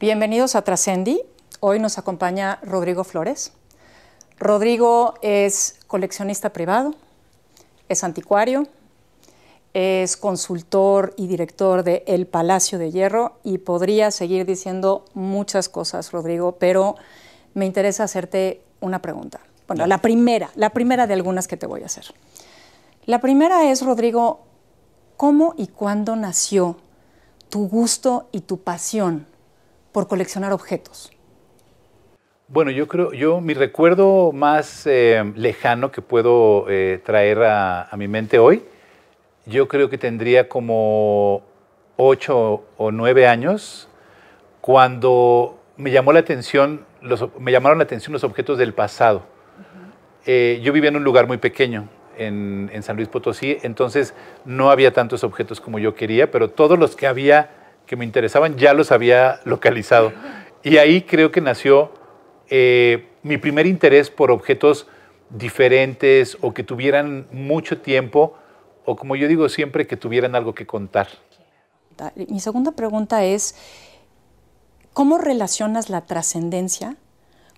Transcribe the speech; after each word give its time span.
Bienvenidos 0.00 0.54
a 0.56 0.62
Trascendi. 0.62 1.20
Hoy 1.60 1.78
nos 1.78 1.98
acompaña 1.98 2.58
Rodrigo 2.62 3.04
Flores. 3.04 3.52
Rodrigo 4.38 5.12
es 5.20 5.76
coleccionista 5.88 6.54
privado, 6.54 6.94
es 7.90 8.02
anticuario, 8.02 8.66
es 9.74 10.16
consultor 10.16 11.12
y 11.18 11.26
director 11.26 11.82
de 11.82 12.02
El 12.06 12.26
Palacio 12.26 12.78
de 12.78 12.90
Hierro 12.90 13.36
y 13.44 13.58
podría 13.58 14.10
seguir 14.10 14.46
diciendo 14.46 15.04
muchas 15.12 15.68
cosas, 15.68 16.12
Rodrigo, 16.12 16.52
pero 16.52 16.94
me 17.52 17.66
interesa 17.66 18.04
hacerte 18.04 18.62
una 18.80 19.02
pregunta. 19.02 19.40
Bueno, 19.68 19.86
la 19.86 19.98
primera, 19.98 20.48
la 20.54 20.70
primera 20.70 21.06
de 21.06 21.12
algunas 21.12 21.46
que 21.46 21.58
te 21.58 21.66
voy 21.66 21.82
a 21.82 21.86
hacer. 21.86 22.06
La 23.04 23.20
primera 23.20 23.70
es, 23.70 23.84
Rodrigo, 23.84 24.40
¿cómo 25.18 25.52
y 25.58 25.66
cuándo 25.66 26.16
nació 26.16 26.78
tu 27.50 27.68
gusto 27.68 28.30
y 28.32 28.40
tu 28.40 28.62
pasión 28.62 29.26
por 29.92 30.08
coleccionar 30.08 30.52
objetos? 30.52 31.10
Bueno, 32.48 32.72
yo 32.72 32.88
creo, 32.88 33.12
yo 33.12 33.40
mi 33.40 33.54
recuerdo 33.54 34.32
más 34.32 34.84
eh, 34.86 35.32
lejano 35.36 35.92
que 35.92 36.02
puedo 36.02 36.66
eh, 36.68 37.00
traer 37.04 37.44
a, 37.44 37.88
mi 37.96 38.08
mente 38.08 38.40
hoy, 38.40 38.64
yo 39.46 39.68
creo 39.68 39.88
que 39.88 39.98
tendría 39.98 40.48
como 40.48 41.42
ocho 41.96 42.64
o 42.76 42.90
nueve 42.90 43.28
años 43.28 43.88
cuando 44.60 45.60
me 45.76 45.92
llamó 45.92 46.12
la 46.12 46.20
atención, 46.20 46.84
me 47.38 47.52
llamaron 47.52 47.78
la 47.78 47.84
atención 47.84 48.12
los 48.12 48.24
objetos 48.24 48.58
del 48.58 48.74
pasado. 48.74 49.22
Eh, 50.26 50.60
yo 50.62 50.72
vivía 50.72 50.90
en 50.90 50.96
un 50.96 51.04
lugar 51.04 51.28
muy 51.28 51.38
pequeño, 51.38 51.88
en, 52.18 52.68
en, 52.72 52.82
San 52.82 52.96
Luis 52.96 53.08
Potosí, 53.08 53.58
entonces 53.62 54.12
no 54.44 54.72
había 54.72 54.92
tantos 54.92 55.22
objetos 55.22 55.60
como 55.60 55.78
yo 55.78 55.94
quería, 55.94 56.30
pero 56.32 56.50
todos 56.50 56.78
los 56.78 56.96
que 56.96 57.06
había 57.06 57.59
que 57.90 57.96
me 57.96 58.04
interesaban 58.04 58.56
ya 58.56 58.72
los 58.72 58.92
había 58.92 59.40
localizado. 59.44 60.12
Y 60.62 60.76
ahí 60.76 61.02
creo 61.02 61.32
que 61.32 61.40
nació 61.40 61.90
eh, 62.48 63.08
mi 63.24 63.36
primer 63.36 63.66
interés 63.66 64.10
por 64.10 64.30
objetos 64.30 64.86
diferentes 65.28 66.38
o 66.40 66.54
que 66.54 66.62
tuvieran 66.62 67.26
mucho 67.32 67.80
tiempo 67.80 68.36
o 68.84 68.94
como 68.94 69.16
yo 69.16 69.26
digo 69.26 69.48
siempre, 69.48 69.88
que 69.88 69.96
tuvieran 69.96 70.36
algo 70.36 70.54
que 70.54 70.66
contar. 70.66 71.08
Mi 72.14 72.38
segunda 72.38 72.70
pregunta 72.70 73.24
es, 73.24 73.56
¿cómo 74.92 75.18
relacionas 75.18 75.90
la 75.90 76.02
trascendencia 76.02 76.94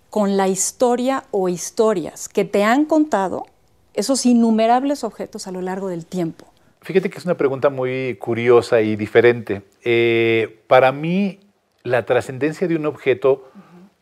con 0.09 0.35
la 0.35 0.47
historia 0.47 1.25
o 1.29 1.47
historias 1.47 2.27
que 2.27 2.43
te 2.43 2.63
han 2.63 2.85
contado 2.85 3.45
esos 3.93 4.25
innumerables 4.25 5.03
objetos 5.03 5.45
a 5.45 5.51
lo 5.51 5.61
largo 5.61 5.89
del 5.89 6.07
tiempo? 6.07 6.47
Fíjate 6.81 7.11
que 7.11 7.19
es 7.19 7.25
una 7.25 7.37
pregunta 7.37 7.69
muy 7.69 8.17
curiosa 8.19 8.81
y 8.81 8.95
diferente. 8.95 9.61
Eh, 9.83 10.59
para 10.67 10.91
mí, 10.91 11.39
la 11.83 12.05
trascendencia 12.05 12.67
de 12.67 12.75
un 12.75 12.85
objeto 12.85 13.51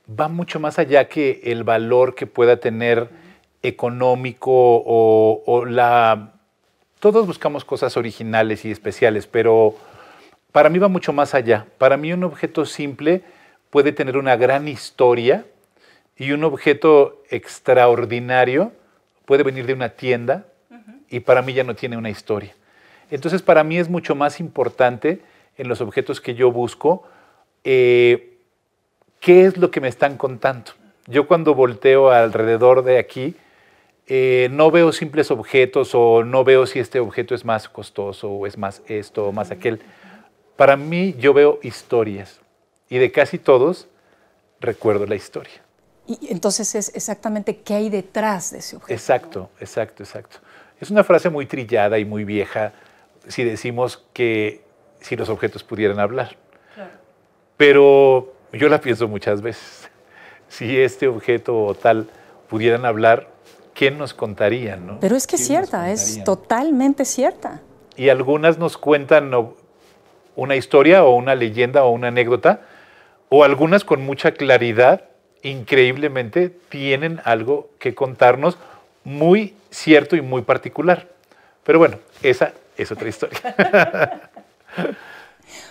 va 0.07 0.27
mucho 0.27 0.59
más 0.59 0.79
allá 0.79 1.07
que 1.07 1.41
el 1.45 1.63
valor 1.63 2.15
que 2.15 2.27
pueda 2.27 2.57
tener 2.57 3.09
económico 3.63 4.51
o, 4.51 5.65
la... 5.65 6.33
Todos 6.99 7.25
buscamos 7.25 7.65
cosas 7.65 7.97
originales 7.97 8.63
y 8.65 8.71
especiales, 8.71 9.25
pero 9.25 9.75
para 10.51 10.69
mí 10.69 10.77
va 10.77 10.87
mucho 10.87 11.13
más 11.13 11.33
allá. 11.33 11.65
Para 11.77 11.97
mí 11.97 12.13
un 12.13 12.23
objeto 12.23 12.65
simple 12.65 13.23
puede 13.69 13.91
tener 13.91 14.17
una 14.17 14.35
gran 14.35 14.67
historia 14.67 15.45
y 16.15 16.31
un 16.31 16.43
objeto 16.43 17.23
extraordinario 17.29 18.71
puede 19.25 19.43
venir 19.43 19.65
de 19.65 19.73
una 19.73 19.89
tienda 19.89 20.45
y 21.09 21.21
para 21.21 21.41
mí 21.41 21.53
ya 21.53 21.63
no 21.63 21.75
tiene 21.75 21.97
una 21.97 22.09
historia. 22.09 22.53
Entonces 23.09 23.41
para 23.41 23.63
mí 23.63 23.77
es 23.77 23.89
mucho 23.89 24.13
más 24.13 24.39
importante 24.39 25.21
en 25.57 25.67
los 25.67 25.81
objetos 25.81 26.21
que 26.21 26.33
yo 26.33 26.51
busco 26.51 27.03
eh, 27.63 28.31
¿qué 29.19 29.45
es 29.45 29.57
lo 29.57 29.71
que 29.71 29.79
me 29.79 29.87
están 29.87 30.17
contando? 30.17 30.71
Yo 31.07 31.27
cuando 31.27 31.55
volteo 31.55 32.11
alrededor 32.11 32.83
de 32.83 32.97
aquí, 32.97 33.35
eh, 34.07 34.49
no 34.51 34.71
veo 34.71 34.91
simples 34.91 35.31
objetos 35.31 35.91
o 35.93 36.23
no 36.23 36.43
veo 36.43 36.65
si 36.65 36.79
este 36.79 36.99
objeto 36.99 37.33
es 37.33 37.45
más 37.45 37.69
costoso 37.69 38.29
o 38.29 38.47
es 38.47 38.57
más 38.57 38.81
esto 38.87 39.27
o 39.27 39.31
más 39.31 39.51
aquel. 39.51 39.81
Para 40.57 40.75
mí 40.75 41.15
yo 41.17 41.33
veo 41.33 41.59
historias 41.61 42.41
y 42.89 42.97
de 42.97 43.11
casi 43.11 43.37
todos 43.37 43.87
recuerdo 44.59 45.05
la 45.05 45.15
historia. 45.15 45.61
Y 46.07 46.31
entonces 46.31 46.75
es 46.75 46.93
exactamente 46.93 47.57
qué 47.57 47.75
hay 47.75 47.89
detrás 47.89 48.51
de 48.51 48.59
ese 48.59 48.75
objeto. 48.75 48.93
Exacto, 48.93 49.49
exacto, 49.59 50.03
exacto. 50.03 50.37
Es 50.79 50.89
una 50.89 51.03
frase 51.03 51.29
muy 51.29 51.45
trillada 51.45 51.99
y 51.99 52.05
muy 52.05 52.25
vieja 52.25 52.73
si 53.27 53.43
decimos 53.43 54.03
que 54.13 54.61
si 55.01 55.15
los 55.15 55.29
objetos 55.29 55.63
pudieran 55.63 55.99
hablar. 55.99 56.37
Claro. 56.73 56.91
Pero 57.57 58.33
yo 58.53 58.69
la 58.69 58.79
pienso 58.79 59.07
muchas 59.07 59.41
veces. 59.41 59.89
Si 60.47 60.77
este 60.77 61.07
objeto 61.07 61.63
o 61.63 61.73
tal 61.73 62.09
pudieran 62.49 62.83
hablar, 62.83 63.29
¿qué 63.73 63.89
nos 63.89 64.13
contarían? 64.13 64.85
No? 64.85 64.99
Pero 64.99 65.15
es 65.15 65.25
que 65.25 65.37
es 65.37 65.47
cierta, 65.47 65.89
es 65.89 66.21
totalmente 66.25 67.05
cierta. 67.05 67.61
Y 67.95 68.09
algunas 68.09 68.57
nos 68.57 68.77
cuentan 68.77 69.31
una 70.35 70.55
historia 70.57 71.05
o 71.05 71.15
una 71.15 71.35
leyenda 71.35 71.85
o 71.85 71.91
una 71.91 72.09
anécdota, 72.09 72.61
o 73.29 73.45
algunas 73.45 73.85
con 73.85 74.05
mucha 74.05 74.33
claridad, 74.33 75.05
increíblemente, 75.41 76.49
tienen 76.49 77.21
algo 77.23 77.69
que 77.79 77.95
contarnos 77.95 78.57
muy 79.05 79.55
cierto 79.69 80.17
y 80.17 80.21
muy 80.21 80.41
particular. 80.41 81.07
Pero 81.63 81.79
bueno, 81.79 81.97
esa 82.21 82.51
es 82.75 82.91
otra 82.91 83.07
historia. 83.07 83.39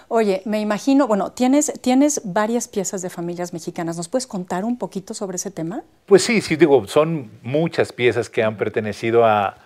Oye, 0.09 0.43
me 0.45 0.61
imagino, 0.61 1.07
bueno, 1.07 1.33
tienes, 1.33 1.73
tienes 1.81 2.21
varias 2.25 2.69
piezas 2.69 3.03
de 3.03 3.11
familias 3.11 3.53
mexicanas. 3.53 3.97
¿Nos 3.97 4.09
puedes 4.09 4.27
contar 4.27 4.65
un 4.65 4.79
poquito 4.79 5.15
sobre 5.15 5.37
ese 5.37 5.51
tema? 5.51 5.85
Pues 6.07 6.23
sí, 6.23 6.41
sí, 6.41 6.57
digo, 6.57 6.87
son 6.87 7.31
muchas 7.43 7.93
piezas 7.93 8.29
que 8.29 8.43
han 8.43 8.57
pertenecido 8.57 9.25
a, 9.25 9.57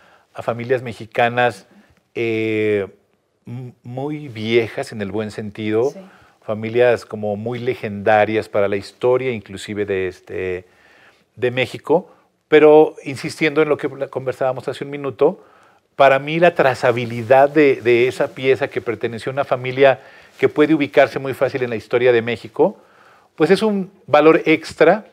familias 0.42 0.82
mexicanas 0.82 1.66
eh, 2.14 2.88
muy 3.84 4.28
viejas 4.28 4.90
en 4.90 5.00
el 5.00 5.12
buen 5.12 5.30
sentido, 5.30 5.92
familias 6.42 7.06
como 7.06 7.36
muy 7.36 7.60
legendarias 7.60 8.48
para 8.48 8.66
la 8.66 8.74
historia, 8.74 9.30
inclusive 9.30 9.86
de, 9.86 10.08
este, 10.08 10.66
de 11.36 11.50
México. 11.52 12.10
Pero 12.48 12.96
insistiendo 13.04 13.62
en 13.62 13.68
lo 13.68 13.76
que 13.76 13.88
conversábamos 14.10 14.68
hace 14.68 14.84
un 14.84 14.90
minuto, 14.90 15.44
para 15.96 16.18
mí 16.18 16.40
la 16.40 16.54
trazabilidad 16.54 17.48
de, 17.48 18.08
esa 18.08 18.28
pieza 18.28 18.68
que 18.68 18.80
perteneció 18.80 19.30
a 19.30 19.34
una 19.34 19.44
familia 19.44 20.00
que 20.38 20.48
puede 20.48 20.74
ubicarse 20.74 21.18
muy 21.18 21.34
fácil 21.34 21.62
en 21.62 21.70
la 21.70 21.76
historia 21.76 22.12
de 22.12 22.22
México, 22.22 22.76
pues 23.36 23.50
es 23.50 23.62
un 23.62 23.90
valor 24.06 24.42
extra 24.46 25.06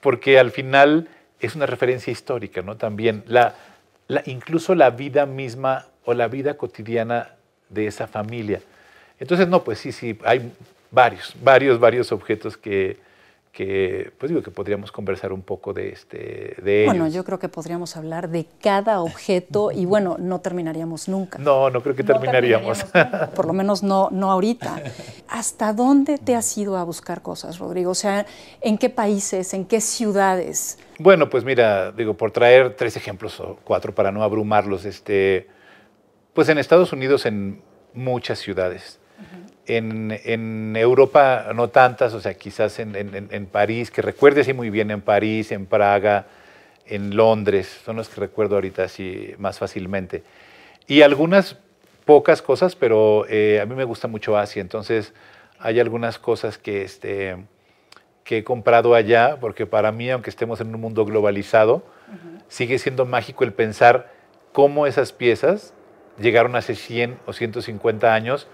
porque 0.00 0.38
al 0.38 0.50
final 0.50 1.08
es 1.40 1.54
una 1.54 1.66
referencia 1.66 2.10
histórica, 2.10 2.62
¿no? 2.62 2.76
También 2.76 3.24
la, 3.26 3.54
incluso 4.26 4.74
la 4.74 4.90
vida 4.90 5.26
misma 5.26 5.86
o 6.04 6.14
la 6.14 6.28
vida 6.28 6.54
cotidiana 6.54 7.34
de 7.68 7.86
esa 7.86 8.06
familia. 8.06 8.60
Entonces, 9.18 9.48
no, 9.48 9.64
pues 9.64 9.78
sí, 9.78 9.92
sí, 9.92 10.18
hay 10.24 10.52
varios, 10.90 11.34
varios, 11.42 11.80
varios 11.80 12.12
objetos 12.12 12.56
que, 12.56 12.98
que 13.58 14.12
pues 14.16 14.30
digo 14.30 14.40
que 14.40 14.52
podríamos 14.52 14.92
conversar 14.92 15.32
un 15.32 15.42
poco 15.42 15.74
de 15.74 15.88
este 15.88 16.54
de 16.62 16.84
Bueno, 16.86 17.08
yo 17.08 17.24
creo 17.24 17.40
que 17.40 17.48
podríamos 17.48 17.96
hablar 17.96 18.28
de 18.28 18.46
cada 18.62 19.00
objeto 19.00 19.72
y 19.72 19.84
bueno, 19.84 20.14
no 20.16 20.40
terminaríamos 20.40 21.08
nunca. 21.08 21.40
No, 21.40 21.68
no 21.68 21.82
creo 21.82 21.96
que 21.96 22.04
terminaríamos. 22.04 22.84
por 23.34 23.46
lo 23.46 23.52
menos 23.52 23.82
no 23.82 24.10
no 24.12 24.30
ahorita. 24.30 24.80
¿Hasta 25.28 25.72
dónde 25.72 26.18
te 26.18 26.36
has 26.36 26.56
ido 26.56 26.76
a 26.76 26.84
buscar 26.84 27.20
cosas, 27.20 27.58
Rodrigo? 27.58 27.90
O 27.90 27.96
sea, 27.96 28.26
¿en 28.60 28.78
qué 28.78 28.90
países, 28.90 29.52
en 29.52 29.64
qué 29.64 29.80
ciudades? 29.80 30.78
Bueno, 31.00 31.28
pues 31.28 31.42
mira, 31.42 31.90
digo 31.90 32.14
por 32.14 32.30
traer 32.30 32.76
tres 32.76 32.96
ejemplos 32.96 33.40
o 33.40 33.58
cuatro 33.64 33.92
para 33.92 34.12
no 34.12 34.22
abrumarlos, 34.22 34.84
este 34.84 35.48
pues 36.32 36.48
en 36.48 36.58
Estados 36.58 36.92
Unidos 36.92 37.26
en 37.26 37.60
muchas 37.92 38.38
ciudades 38.38 39.00
en, 39.68 40.74
Europa 40.76 41.46
no 41.54 41.68
tantas, 41.68 42.14
o 42.14 42.20
sea, 42.20 42.34
quizás 42.34 42.78
en, 42.78 43.46
París, 43.52 43.90
que 43.90 44.02
recuerde 44.02 44.40
así 44.40 44.52
muy 44.52 44.70
bien 44.70 44.90
en 44.90 45.02
París, 45.02 45.52
en 45.52 45.66
Praga, 45.66 46.26
en 46.86 47.14
Londres, 47.14 47.80
son 47.84 47.96
los 47.96 48.08
que 48.08 48.20
recuerdo 48.20 48.54
ahorita 48.54 48.84
así 48.84 49.34
más 49.38 49.58
fácilmente. 49.58 50.22
Y 50.86 51.02
algunas 51.02 51.58
pocas 52.06 52.40
cosas, 52.40 52.74
pero 52.74 53.26
eh, 53.28 53.60
a 53.60 53.66
mí 53.66 53.74
me 53.74 53.84
gusta 53.84 54.08
mucho 54.08 54.38
Asia, 54.38 54.62
entonces 54.62 55.12
hay 55.58 55.80
algunas 55.80 56.18
cosas 56.18 56.56
que, 56.56 56.82
este, 56.82 57.36
que 58.24 58.38
he 58.38 58.44
comprado 58.44 58.94
allá, 58.94 59.36
porque 59.38 59.66
para 59.66 59.92
mí, 59.92 60.10
aunque 60.10 60.30
estemos 60.30 60.60
en 60.62 60.74
un 60.74 60.80
mundo 60.80 61.04
globalizado, 61.04 61.84
sigue 62.48 62.78
siendo 62.78 63.04
mágico 63.04 63.44
el 63.44 63.52
pensar 63.52 64.10
cómo 64.52 64.86
esas 64.86 65.12
piezas 65.12 65.74
llegaron 66.18 66.56
hace 66.56 66.74
100 66.74 67.18
o 67.26 67.34
150 67.34 68.14
años 68.14 68.48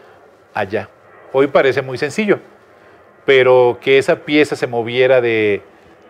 allá. 0.55 0.88
Hoy 1.36 1.48
parece 1.48 1.82
muy 1.82 1.98
sencillo, 1.98 2.38
pero 3.26 3.78
que 3.81 3.98
esa 3.98 4.20
pieza 4.20 4.54
se 4.54 4.69
moviera 4.69 5.20
de, 5.20 5.62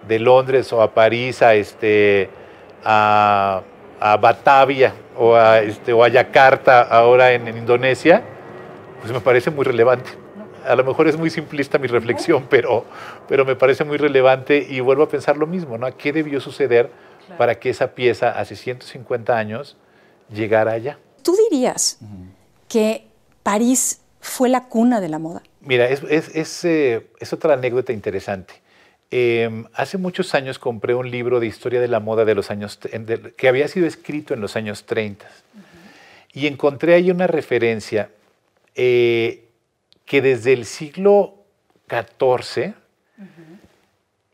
Londres 0.07 0.71
o 0.71 0.83
a 0.83 0.93
París 0.93 1.41
a, 1.41 1.55
este, 1.55 2.29
a, 2.85 3.63
Batavia 4.21 4.93
o 5.17 5.35
a, 5.35 5.61
este, 5.61 5.95
o 5.95 6.05
a 6.05 6.09
Yakarta 6.09 6.83
ahora 6.83 7.33
en, 7.33 7.49
Indonesia, 7.49 8.23
pues 9.01 9.15
me 9.15 9.21
parece 9.21 9.51
muy 9.51 9.65
relevante. 9.65 10.11
A 10.63 10.77
lo 10.77 10.85
mejor 10.85 11.09
es 11.09 11.17
muy 11.17 11.31
simplista 11.31 11.79
mi 11.79 11.87
reflexión, 11.89 12.47
pero, 12.51 12.85
pero 13.27 13.47
me 13.47 13.57
parece 13.57 13.83
muy 13.83 13.97
relevante 13.97 14.59
y 14.59 14.81
vuelvo 14.81 15.05
a 15.05 15.09
pensar 15.09 15.39
lo 15.39 15.47
mismo, 15.47 15.79
¿no? 15.79 15.97
¿Qué 15.97 16.13
debió 16.13 16.39
suceder 16.39 16.91
para 17.39 17.55
que 17.55 17.71
esa 17.71 17.95
pieza 17.95 18.39
hace 18.39 18.57
150 18.57 19.35
años 19.35 19.79
llegara 20.29 20.73
allá? 20.73 20.99
¿Tú 21.23 21.35
dirías 21.51 21.99
que 22.69 23.07
París 23.43 24.04
fue 24.25 24.49
la 24.49 24.69
cuna 24.69 25.01
de 25.01 25.09
la 25.11 25.19
moda? 25.19 25.43
Mira, 25.61 25.87
es, 25.89 26.03
es, 26.03 26.65
eh, 26.65 27.07
otra 27.31 27.55
anécdota 27.55 27.93
interesante. 27.93 28.55
Em, 29.11 29.67
hace 29.75 29.99
muchos 29.99 30.35
años 30.35 30.59
compré 30.59 30.95
un 30.95 31.11
libro 31.11 31.41
de 31.41 31.47
historia 31.47 31.81
de 31.81 31.89
la 31.89 32.01
moda 32.01 32.25
de 32.25 32.35
los 32.35 32.51
años, 32.51 32.81
que 33.37 33.49
había 33.49 33.69
sido 33.69 33.87
escrito 33.87 34.33
en 34.33 34.41
los 34.41 34.57
años 34.57 34.87
30 34.87 35.27
y 36.33 36.47
encontré 36.47 36.95
ahí 36.95 37.11
una 37.11 37.27
referencia 37.27 38.11
eh, 38.75 39.45
que 40.07 40.23
desde 40.23 40.55
el 40.55 40.65
siglo 40.65 41.45
XIV 41.89 42.73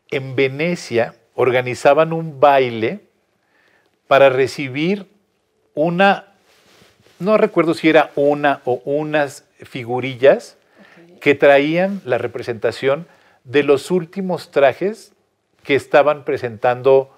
en 0.09 0.35
Venecia 0.35 1.15
organizaban 1.35 2.13
un 2.13 2.39
baile 2.39 3.01
para 4.07 4.29
recibir 4.29 5.07
una, 5.73 6.30
no 7.21 7.37
recuerdo 7.37 7.75
si 7.75 7.87
era 7.87 8.11
una 8.15 8.61
o 8.65 8.81
unas 8.83 9.45
figurillas 9.63 10.57
que 11.19 11.35
traían 11.35 12.01
la 12.03 12.17
representación 12.17 13.05
de 13.43 13.61
los 13.63 13.91
últimos 13.91 14.49
trajes 14.49 15.13
que 15.63 15.75
estaban 15.75 16.25
presentando 16.25 17.11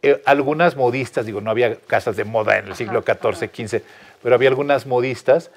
eh, 0.00 0.22
algunas 0.24 0.74
modistas, 0.74 1.26
digo, 1.26 1.42
no 1.42 1.50
había 1.50 1.76
casas 1.76 2.16
de 2.16 2.24
moda 2.24 2.58
en 2.58 2.68
el 2.68 2.74
siglo 2.74 3.04
XIV, 3.06 3.50
XV, 3.54 3.82
pero 4.22 4.34
había 4.34 4.48
algunas 4.48 4.86
modistas, 4.86 5.50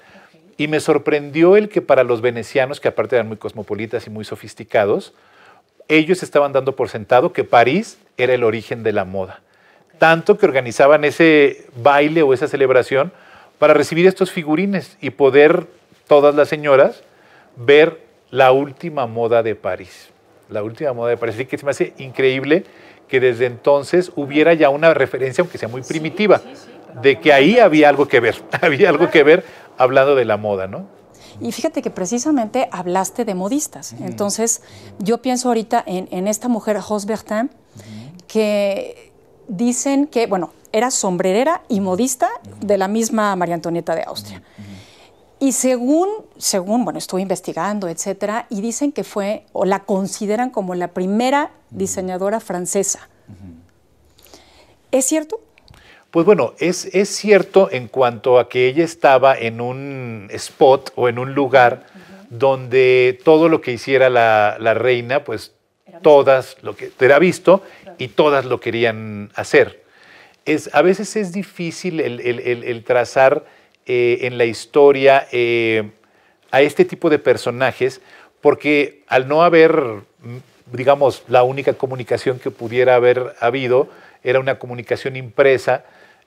y 0.57 0.67
me 0.67 0.81
sorprendió 0.81 1.55
el 1.55 1.69
que 1.69 1.81
para 1.81 2.03
los 2.03 2.21
venecianos, 2.21 2.81
que 2.81 2.89
aparte 2.89 3.15
eran 3.15 3.27
muy 3.27 3.37
cosmopolitas 3.37 4.07
y 4.07 4.09
muy 4.09 4.25
sofisticados, 4.25 5.13
ellos 5.87 6.21
estaban 6.21 6.51
dando 6.51 6.75
por 6.75 6.89
sentado 6.89 7.31
que 7.31 7.45
París 7.45 7.97
era 8.17 8.33
el 8.33 8.43
origen 8.43 8.83
de 8.83 8.91
la 8.91 9.05
moda. 9.05 9.41
Tanto 9.99 10.37
que 10.37 10.45
organizaban 10.45 11.05
ese 11.05 11.67
baile 11.81 12.23
o 12.23 12.33
esa 12.33 12.47
celebración 12.49 13.13
para 13.59 13.73
recibir 13.73 14.07
estos 14.07 14.31
figurines 14.31 14.97
y 15.01 15.11
poder 15.11 15.67
todas 16.07 16.35
las 16.35 16.49
señoras 16.49 17.03
ver 17.55 18.01
la 18.31 18.51
última 18.51 19.07
moda 19.07 19.43
de 19.43 19.55
París. 19.55 20.09
La 20.49 20.63
última 20.63 20.93
moda 20.93 21.09
de 21.09 21.17
París. 21.17 21.35
Así 21.35 21.45
que 21.45 21.57
se 21.57 21.65
me 21.65 21.71
hace 21.71 21.93
increíble 21.97 22.65
que 23.07 23.19
desde 23.19 23.45
entonces 23.45 24.11
hubiera 24.15 24.53
ya 24.53 24.69
una 24.69 24.93
referencia, 24.93 25.41
aunque 25.41 25.57
sea 25.57 25.67
muy 25.67 25.81
primitiva, 25.81 26.41
de 27.01 27.19
que 27.19 27.33
ahí 27.33 27.59
había 27.59 27.89
algo 27.89 28.07
que 28.07 28.19
ver, 28.19 28.35
había 28.61 28.89
algo 28.89 29.09
que 29.09 29.23
ver 29.23 29.45
hablando 29.77 30.15
de 30.15 30.25
la 30.25 30.37
moda, 30.37 30.67
¿no? 30.67 30.87
Y 31.41 31.51
fíjate 31.51 31.81
que 31.81 31.89
precisamente 31.89 32.69
hablaste 32.71 33.25
de 33.25 33.35
modistas. 33.35 33.93
Entonces, 33.99 34.61
yo 34.99 35.21
pienso 35.21 35.49
ahorita 35.49 35.83
en, 35.85 36.27
esta 36.29 36.47
mujer, 36.47 36.77
Rose 36.87 37.05
Bertin, 37.05 37.49
que 38.27 39.11
dicen 39.49 40.07
que, 40.07 40.27
bueno, 40.27 40.53
era 40.75 40.91
sombrerera 40.91 41.61
y 41.69 41.79
modista 41.79 42.29
de 42.59 42.77
la 42.77 42.89
misma 42.89 43.33
María 43.37 43.55
Antonieta 43.55 43.95
de 43.95 44.03
Austria. 44.03 44.43
Y 45.39 45.53
según, 45.53 46.09
según, 46.37 46.83
bueno, 46.83 46.99
estuve 46.99 47.21
investigando, 47.21 47.87
etcétera, 47.87 48.45
y 48.49 48.59
dicen 48.59 48.91
que 48.91 49.05
fue, 49.05 49.45
o 49.53 49.63
la 49.63 49.85
consideran 49.85 50.49
como 50.49 50.75
la 50.75 50.89
primera 50.89 51.51
diseñadora 51.69 52.41
francesa. 52.41 53.07
¿Es 54.91 55.05
cierto? 55.05 55.39
Pues 56.11 56.25
bueno, 56.25 56.55
es, 56.59 56.89
es, 56.93 57.07
cierto 57.07 57.69
en 57.71 57.87
cuanto 57.87 58.37
a 58.37 58.49
que 58.49 58.67
ella 58.67 58.83
estaba 58.83 59.33
en 59.37 59.61
un 59.61 60.27
spot 60.31 60.91
o 60.95 61.07
en 61.07 61.19
un 61.19 61.33
lugar 61.33 61.85
donde 62.29 63.17
todo 63.23 63.47
lo 63.47 63.61
que 63.61 63.71
hiciera 63.71 64.09
la, 64.09 64.73
reina, 64.73 65.23
pues 65.23 65.53
todas 66.01 66.57
lo 66.63 66.75
que 66.75 66.91
era 66.99 67.17
visto 67.17 67.63
y 67.97 68.09
todas 68.09 68.43
lo 68.43 68.59
querían 68.59 69.31
hacer. 69.35 69.84
Es, 70.45 70.69
a 70.73 70.81
veces 70.81 71.15
es 71.15 71.31
difícil 71.31 71.99
el, 71.99 72.83
trazar 72.83 73.45
eh, 73.85 74.19
en 74.21 74.37
la 74.37 74.45
historia 74.45 75.27
eh, 75.31 75.91
a 76.51 76.61
este 76.61 76.85
tipo 76.85 77.09
de 77.09 77.19
personajes 77.19 78.01
porque 78.41 79.03
al 79.07 79.27
no 79.27 79.43
haber, 79.43 80.03
digamos, 80.71 81.23
la 81.27 81.41
única 81.43 81.73
comunicación 81.73 82.37
que 82.37 82.51
pudiera 82.51 82.93
haber 82.93 83.33
habido 83.39 83.89
era 84.23 84.39
una 84.39 84.59
comunicación 84.59 85.15
impresa, 85.15 85.83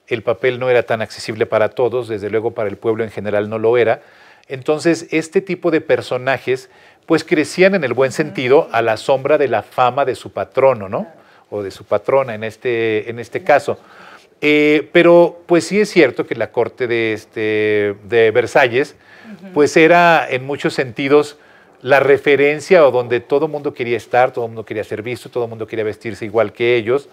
el 0.07 0.23
papel 0.23 0.59
no 0.59 0.69
era 0.69 0.83
tan 0.83 1.01
accesible 1.01 1.45
para 1.45 1.69
todos, 1.69 2.09
desde 2.09 2.29
luego 2.29 2.51
para 2.51 2.67
el 2.67 2.77
pueblo 2.77 3.05
en 3.05 3.11
general 3.11 3.49
no 3.49 3.57
lo 3.57 3.77
era. 3.77 4.01
Entonces, 4.49 5.07
este 5.11 5.39
tipo 5.41 5.71
de 5.71 5.79
personajes 5.79 6.69
pues 7.05 7.23
crecían 7.23 7.73
en 7.73 7.83
el 7.83 7.93
buen 7.93 8.11
sentido 8.11 8.67
a 8.71 8.81
la 8.81 8.97
sombra 8.97 9.37
de 9.37 9.47
la 9.47 9.63
fama 9.63 10.05
de 10.05 10.15
su 10.15 10.31
patrono, 10.31 10.89
¿no? 10.89 11.07
O 11.49 11.63
de 11.63 11.71
su 11.71 11.85
patrona 11.85 12.35
en 12.35 12.43
este, 12.43 13.09
en 13.09 13.19
este 13.19 13.43
caso. 13.43 13.79
Eh, 14.41 14.89
pero 14.93 15.41
pues 15.45 15.65
sí 15.65 15.81
es 15.81 15.89
cierto 15.89 16.25
que 16.25 16.35
la 16.35 16.51
corte 16.51 16.87
de, 16.87 17.13
este, 17.13 17.95
de 18.03 18.31
Versalles 18.31 18.95
pues 19.53 19.75
era 19.75 20.27
en 20.29 20.45
muchos 20.45 20.73
sentidos 20.73 21.37
la 21.81 21.99
referencia 21.99 22.85
o 22.85 22.91
donde 22.91 23.19
todo 23.19 23.45
el 23.45 23.51
mundo 23.51 23.73
quería 23.73 23.97
estar, 23.97 24.31
todo 24.31 24.45
el 24.45 24.51
mundo 24.51 24.65
quería 24.65 24.83
ser 24.83 25.01
visto, 25.01 25.29
todo 25.29 25.45
el 25.45 25.49
mundo 25.49 25.67
quería 25.67 25.85
vestirse 25.85 26.25
igual 26.25 26.51
que 26.51 26.75
ellos. 26.75 27.09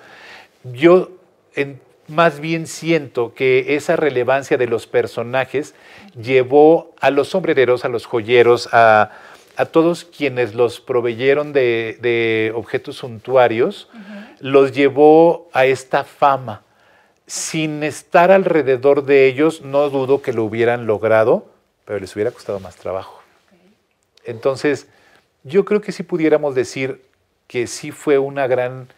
Yo 0.64 1.11
en, 1.55 1.81
más 2.08 2.40
bien 2.40 2.67
siento 2.67 3.34
que 3.34 3.76
esa 3.76 3.96
relevancia 3.96 4.56
de 4.56 4.67
los 4.67 4.87
personajes 4.87 5.75
llevó 6.20 6.94
a 7.00 7.11
los 7.11 7.29
sombrereros, 7.29 7.84
a 7.84 7.88
los 7.88 8.06
joyeros, 8.06 8.69
a, 8.72 9.11
todos 9.72 10.05
quienes 10.05 10.55
los 10.55 10.81
proveyeron 10.81 11.55
de, 11.55 12.52
objetos 12.55 12.96
suntuarios, 12.96 13.88
los 14.40 14.72
llevó 14.72 15.49
a 15.52 15.64
esta 15.64 16.05
fama. 16.05 16.66
Sin 17.26 17.82
estar 17.82 18.31
alrededor 18.31 19.05
de 19.05 19.26
ellos, 19.26 19.62
no 19.62 19.90
dudo 19.90 20.23
que 20.23 20.32
lo 20.32 20.44
hubieran 20.44 20.87
logrado, 20.87 21.46
pero 21.84 21.99
les 21.99 22.14
hubiera 22.14 22.31
costado 22.31 22.61
más 22.61 22.76
trabajo. 22.76 23.20
Entonces, 24.25 24.87
yo 25.44 25.64
creo 25.64 25.81
que 25.81 25.93
sí 25.93 26.02
pudiéramos 26.02 26.55
decir 26.55 27.05
que 27.46 27.67
sí 27.67 27.93
fue 27.93 28.19
una 28.19 28.46
gran 28.46 28.88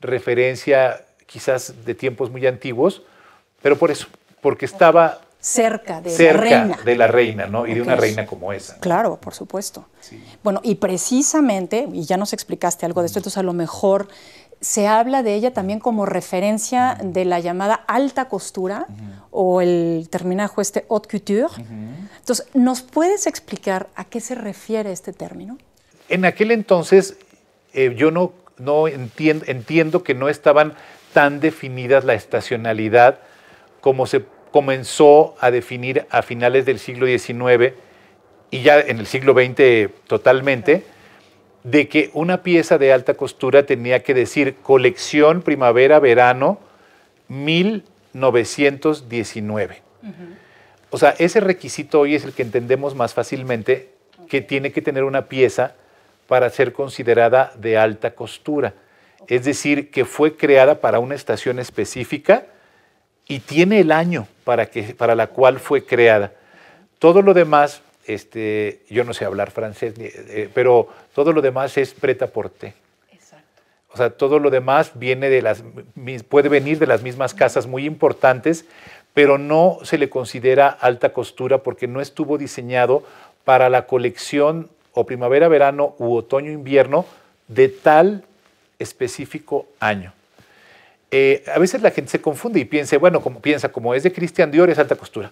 referencia 0.00 1.04
quizás 1.26 1.84
de 1.84 1.94
tiempos 1.94 2.30
muy 2.30 2.46
antiguos, 2.46 3.02
pero 3.62 3.78
por 3.78 3.90
eso, 3.90 4.06
porque 4.40 4.66
estaba 4.66 5.20
cerca 5.40 6.00
de 6.00 6.16
la 6.18 6.32
reina. 6.32 6.78
de 6.84 6.96
la 6.96 7.06
reina, 7.06 7.46
¿no? 7.46 7.66
Y 7.66 7.74
de 7.74 7.82
una 7.82 7.96
reina 7.96 8.26
como 8.26 8.52
esa. 8.52 8.78
Claro, 8.80 9.16
por 9.20 9.34
supuesto. 9.34 9.86
Bueno, 10.42 10.60
y 10.62 10.76
precisamente, 10.76 11.86
y 11.92 12.04
ya 12.04 12.16
nos 12.16 12.32
explicaste 12.32 12.86
algo 12.86 13.00
de 13.00 13.06
esto, 13.06 13.18
entonces 13.18 13.38
a 13.38 13.42
lo 13.42 13.52
mejor 13.52 14.08
se 14.64 14.86
habla 14.86 15.22
de 15.22 15.34
ella 15.34 15.52
también 15.52 15.78
como 15.78 16.06
referencia 16.06 16.96
de 17.02 17.26
la 17.26 17.38
llamada 17.38 17.74
alta 17.74 18.28
costura 18.28 18.86
o 19.30 19.60
el 19.60 20.08
terminajo 20.10 20.62
este 20.62 20.86
haute 20.88 21.08
couture. 21.10 21.52
Entonces, 22.18 22.46
¿nos 22.54 22.80
puedes 22.80 23.26
explicar 23.26 23.88
a 23.94 24.04
qué 24.06 24.20
se 24.20 24.34
refiere 24.34 24.90
este 24.90 25.12
término? 25.12 25.58
En 26.08 26.24
aquel 26.24 26.50
entonces 26.50 27.18
eh, 27.74 27.94
yo 27.94 28.10
no, 28.10 28.32
no 28.56 28.88
entiendo, 28.88 29.44
entiendo 29.48 30.02
que 30.02 30.14
no 30.14 30.30
estaban 30.30 30.72
tan 31.12 31.40
definidas 31.40 32.04
la 32.04 32.14
estacionalidad 32.14 33.18
como 33.82 34.06
se 34.06 34.24
comenzó 34.50 35.34
a 35.40 35.50
definir 35.50 36.06
a 36.08 36.22
finales 36.22 36.64
del 36.64 36.78
siglo 36.78 37.06
XIX 37.06 37.74
y 38.50 38.62
ya 38.62 38.80
en 38.80 38.98
el 38.98 39.06
siglo 39.06 39.34
XX 39.34 39.90
totalmente, 40.06 40.84
de 41.64 41.88
que 41.88 42.10
una 42.14 42.44
pieza 42.44 42.78
de 42.78 42.92
alta 42.92 43.14
costura 43.14 43.66
tenía 43.66 44.04
que 44.04 44.14
decir 44.14 44.54
colección 44.62 45.42
primavera-verano 45.42 46.60
1919. 47.28 49.82
O 50.90 50.98
sea, 50.98 51.16
ese 51.18 51.40
requisito 51.40 51.98
hoy 51.98 52.14
es 52.14 52.22
el 52.24 52.32
que 52.32 52.42
entendemos 52.42 52.94
más 52.94 53.14
fácilmente, 53.14 53.90
que 54.28 54.40
tiene 54.40 54.70
que 54.70 54.82
tener 54.82 55.02
una 55.02 55.26
pieza 55.26 55.74
para 56.28 56.48
ser 56.50 56.72
considerada 56.72 57.52
de 57.56 57.76
alta 57.76 58.14
costura 58.14 58.74
es 59.26 59.44
decir, 59.44 59.90
que 59.90 60.04
fue 60.04 60.36
creada 60.36 60.80
para 60.80 60.98
una 60.98 61.14
estación 61.14 61.58
específica 61.58 62.46
y 63.26 63.40
tiene 63.40 63.80
el 63.80 63.92
año 63.92 64.26
para, 64.44 64.66
que, 64.66 64.94
para 64.94 65.14
la 65.14 65.28
cual 65.28 65.60
fue 65.60 65.84
creada. 65.84 66.32
Todo 66.98 67.22
lo 67.22 67.34
demás, 67.34 67.82
este, 68.06 68.82
yo 68.88 69.04
no 69.04 69.14
sé 69.14 69.24
hablar 69.24 69.50
francés, 69.50 69.94
eh, 69.98 70.48
pero 70.52 70.88
todo 71.14 71.32
lo 71.32 71.42
demás 71.42 71.76
es 71.78 71.94
preta 71.94 72.28
porte. 72.28 72.74
Exacto. 73.12 73.62
O 73.92 73.96
sea, 73.96 74.10
todo 74.10 74.38
lo 74.38 74.50
demás 74.50 74.92
viene 74.94 75.28
de 75.28 75.42
las, 75.42 75.62
puede 76.28 76.48
venir 76.48 76.78
de 76.78 76.86
las 76.86 77.02
mismas 77.02 77.34
casas 77.34 77.66
muy 77.66 77.84
importantes, 77.86 78.66
pero 79.14 79.38
no 79.38 79.78
se 79.82 79.98
le 79.98 80.10
considera 80.10 80.68
alta 80.68 81.12
costura 81.12 81.58
porque 81.58 81.86
no 81.86 82.00
estuvo 82.00 82.36
diseñado 82.36 83.04
para 83.44 83.68
la 83.68 83.86
colección 83.86 84.70
o 84.92 85.06
primavera, 85.06 85.48
verano 85.48 85.94
u 85.98 86.14
otoño, 86.14 86.50
invierno 86.50 87.04
de 87.48 87.68
tal 87.68 88.24
específico 88.78 89.66
año. 89.80 90.12
Eh, 91.10 91.44
a 91.54 91.58
veces 91.58 91.82
la 91.82 91.90
gente 91.90 92.10
se 92.10 92.20
confunde 92.20 92.58
y 92.58 92.64
piensa, 92.64 92.98
bueno, 92.98 93.20
como 93.20 93.40
piensa, 93.40 93.70
como 93.70 93.94
es 93.94 94.02
de 94.02 94.12
Christian 94.12 94.50
Dior, 94.50 94.70
es 94.70 94.78
alta 94.78 94.96
costura. 94.96 95.30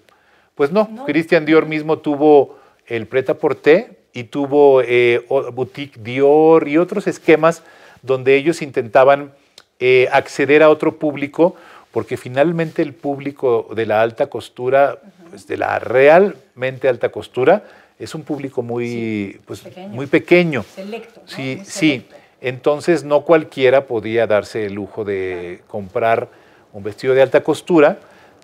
Pues 0.54 0.70
no, 0.70 1.04
Christian 1.06 1.44
Dior 1.44 1.66
mismo 1.66 1.98
tuvo 1.98 2.58
el 2.96 3.06
preta 3.06 3.34
porté 3.34 3.90
y 4.12 4.24
tuvo 4.24 4.82
eh, 4.82 5.24
Boutique 5.54 5.98
Dior 6.02 6.68
y 6.68 6.76
otros 6.76 7.06
esquemas 7.06 7.62
donde 8.02 8.36
ellos 8.36 8.60
intentaban 8.60 9.32
eh, 9.80 10.08
acceder 10.12 10.62
a 10.62 10.68
otro 10.68 10.98
público, 10.98 11.56
porque 11.90 12.18
finalmente 12.18 12.82
el 12.82 12.92
público 12.92 13.68
de 13.74 13.86
la 13.86 14.02
alta 14.02 14.26
costura, 14.26 14.98
pues, 15.30 15.46
de 15.46 15.56
la 15.56 15.78
realmente 15.78 16.86
alta 16.86 17.08
costura, 17.08 17.64
es 17.98 18.14
un 18.14 18.24
público 18.24 18.60
muy, 18.60 19.40
pues, 19.46 19.60
pequeño. 19.60 19.88
muy 19.88 20.06
pequeño. 20.06 20.62
Selecto. 20.62 21.22
Sí, 21.24 21.62
sí. 21.64 22.04
Entonces 22.42 23.04
no 23.04 23.22
cualquiera 23.22 23.86
podía 23.86 24.26
darse 24.26 24.66
el 24.66 24.74
lujo 24.74 25.04
de 25.04 25.62
comprar 25.66 26.28
un 26.74 26.82
vestido 26.82 27.14
de 27.14 27.22
alta 27.22 27.42
costura, 27.42 27.98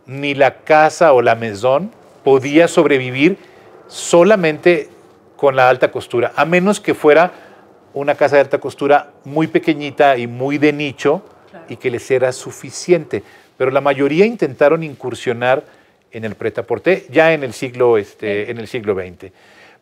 ni 0.06 0.34
la 0.34 0.54
casa 0.62 1.12
o 1.12 1.20
la 1.20 1.34
mesón 1.34 1.90
podía 2.24 2.66
sobrevivir 2.66 3.36
solamente 3.88 4.88
con 5.36 5.56
la 5.56 5.68
alta 5.68 5.90
costura, 5.90 6.32
a 6.36 6.44
menos 6.44 6.80
que 6.80 6.94
fuera 6.94 7.32
una 7.94 8.14
casa 8.14 8.36
de 8.36 8.42
alta 8.42 8.58
costura 8.58 9.12
muy 9.24 9.46
pequeñita 9.46 10.16
y 10.16 10.26
muy 10.26 10.58
de 10.58 10.72
nicho 10.72 11.22
y 11.68 11.76
que 11.76 11.90
les 11.90 12.10
era 12.10 12.32
suficiente. 12.32 13.22
Pero 13.56 13.70
la 13.70 13.80
mayoría 13.80 14.24
intentaron 14.24 14.82
incursionar 14.82 15.64
en 16.12 16.24
el 16.24 16.34
pretaporté 16.34 17.06
ya 17.10 17.32
en 17.32 17.42
el 17.42 17.52
siglo, 17.52 17.98
este, 17.98 18.50
en 18.50 18.58
el 18.58 18.68
siglo 18.68 18.94
XX. 18.94 19.32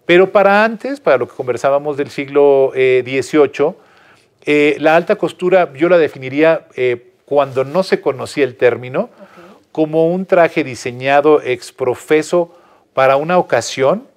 Pero 0.04 0.30
para 0.30 0.64
antes, 0.64 1.00
para 1.00 1.18
lo 1.18 1.28
que 1.28 1.34
conversábamos 1.34 1.96
del 1.96 2.10
siglo 2.10 2.70
XVIII, 2.74 3.68
eh, 3.68 3.74
eh, 4.46 4.76
la 4.78 4.94
alta 4.94 5.16
costura 5.16 5.72
yo 5.74 5.88
la 5.88 5.98
definiría 5.98 6.68
eh, 6.76 7.12
cuando 7.24 7.64
no 7.64 7.82
se 7.82 8.00
conocía 8.00 8.44
el 8.44 8.56
término 8.56 9.10
como 9.72 10.08
un 10.08 10.24
traje 10.24 10.62
diseñado 10.62 11.42
exprofeso 11.42 12.56
para 12.96 13.18
una 13.18 13.36
ocasión, 13.36 14.08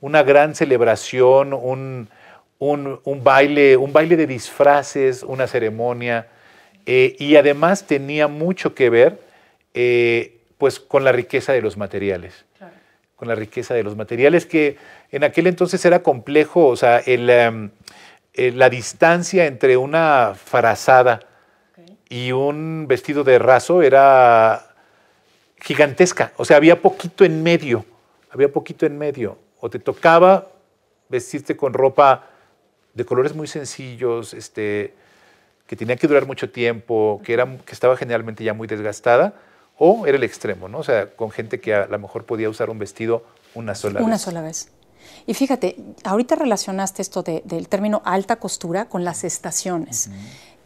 una 0.00 0.22
gran 0.22 0.54
celebración, 0.54 1.52
un, 1.52 2.08
baile, 3.22 3.76
un 3.76 3.92
baile 3.92 4.16
de 4.16 4.26
disfraces, 4.26 5.22
una 5.22 5.46
ceremonia, 5.46 6.26
eh, 6.86 7.14
y 7.18 7.36
además 7.36 7.86
tenía 7.86 8.26
mucho 8.26 8.74
que 8.74 8.88
ver 8.88 9.20
eh, 9.74 10.38
pues, 10.56 10.80
con 10.80 11.04
la 11.04 11.12
riqueza 11.12 11.52
de 11.52 11.60
los 11.60 11.76
materiales. 11.76 12.46
Con 13.16 13.28
la 13.28 13.34
riqueza 13.34 13.74
de 13.74 13.82
los 13.82 13.94
materiales 13.96 14.46
que 14.46 14.78
en 15.12 15.22
aquel 15.22 15.46
entonces 15.46 15.84
era 15.84 16.02
complejo, 16.02 16.68
o 16.68 16.76
sea, 16.76 17.02
em, 17.04 17.68
la 18.32 18.70
distancia 18.70 19.44
entre 19.44 19.76
una 19.76 20.32
farazada 20.42 21.20
y 22.08 22.32
un 22.32 22.86
vestido 22.88 23.24
de 23.24 23.38
raso 23.38 23.82
era 23.82 24.70
gigantesca, 25.60 26.32
o 26.38 26.46
sea, 26.46 26.56
había 26.56 26.80
poquito 26.80 27.26
en 27.26 27.42
medio, 27.42 27.84
había 28.30 28.52
poquito 28.52 28.86
en 28.86 28.98
medio, 28.98 29.38
o 29.60 29.68
te 29.68 29.78
tocaba 29.78 30.48
vestirte 31.08 31.56
con 31.56 31.72
ropa 31.72 32.26
de 32.94 33.04
colores 33.04 33.34
muy 33.34 33.46
sencillos, 33.46 34.34
este, 34.34 34.94
que 35.66 35.76
tenía 35.76 35.96
que 35.96 36.06
durar 36.06 36.26
mucho 36.26 36.50
tiempo, 36.50 37.20
que, 37.24 37.32
era, 37.32 37.46
que 37.58 37.72
estaba 37.72 37.96
generalmente 37.96 38.42
ya 38.44 38.54
muy 38.54 38.66
desgastada, 38.66 39.34
o 39.78 40.06
era 40.06 40.16
el 40.16 40.24
extremo, 40.24 40.68
¿no? 40.68 40.78
O 40.78 40.82
sea, 40.82 41.14
con 41.14 41.30
gente 41.30 41.60
que 41.60 41.74
a 41.74 41.86
lo 41.86 41.98
mejor 41.98 42.24
podía 42.24 42.48
usar 42.50 42.70
un 42.70 42.78
vestido 42.78 43.24
una 43.54 43.74
sola 43.74 44.00
vez. 44.00 44.06
Una 44.06 44.18
sola 44.18 44.42
vez. 44.42 44.70
Y 45.26 45.34
fíjate, 45.34 45.76
ahorita 46.04 46.34
relacionaste 46.34 47.02
esto 47.02 47.22
del 47.22 47.68
término 47.68 48.02
alta 48.04 48.36
costura 48.36 48.86
con 48.86 49.04
las 49.04 49.24
estaciones. 49.24 50.10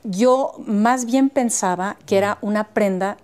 Yo 0.02 0.54
más 0.66 1.06
bien 1.06 1.30
pensaba 1.30 1.96
que 2.06 2.18
era 2.18 2.38
una 2.40 2.68
prenda 2.68 3.16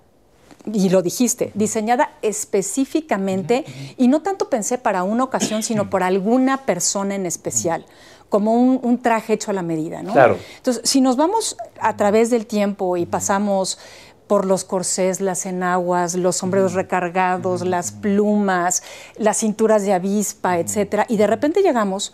y 0.66 0.88
lo 0.90 1.02
dijiste, 1.02 1.52
diseñada 1.54 2.10
específicamente 2.22 3.64
y 3.96 4.08
no 4.08 4.22
tanto 4.22 4.50
pensé 4.50 4.78
para 4.78 5.02
una 5.02 5.24
ocasión, 5.24 5.62
sino 5.62 5.88
por 5.88 6.02
alguna 6.02 6.66
persona 6.66 7.14
en 7.14 7.26
especial, 7.26 7.86
como 8.28 8.54
un, 8.54 8.98
traje 8.98 9.32
hecho 9.32 9.50
a 9.50 9.54
la 9.54 9.62
medida, 9.62 10.02
¿no? 10.02 10.12
Claro. 10.12 10.38
Entonces, 10.56 10.88
si 10.88 11.00
nos 11.00 11.16
vamos 11.16 11.56
a 11.80 11.96
través 11.96 12.30
del 12.30 12.46
tiempo 12.46 12.96
y 12.96 13.06
pasamos 13.06 13.78
por 14.26 14.46
los 14.46 14.62
corsés, 14.62 15.20
las 15.20 15.44
enaguas, 15.44 16.14
los 16.14 16.36
sombreros 16.36 16.74
recargados, 16.74 17.66
las 17.66 17.90
plumas, 17.90 18.82
las 19.16 19.38
cinturas 19.38 19.82
de 19.82 19.92
avispa, 19.92 20.58
etcétera, 20.58 21.04
y 21.08 21.16
de 21.16 21.26
repente 21.26 21.62
llegamos 21.62 22.12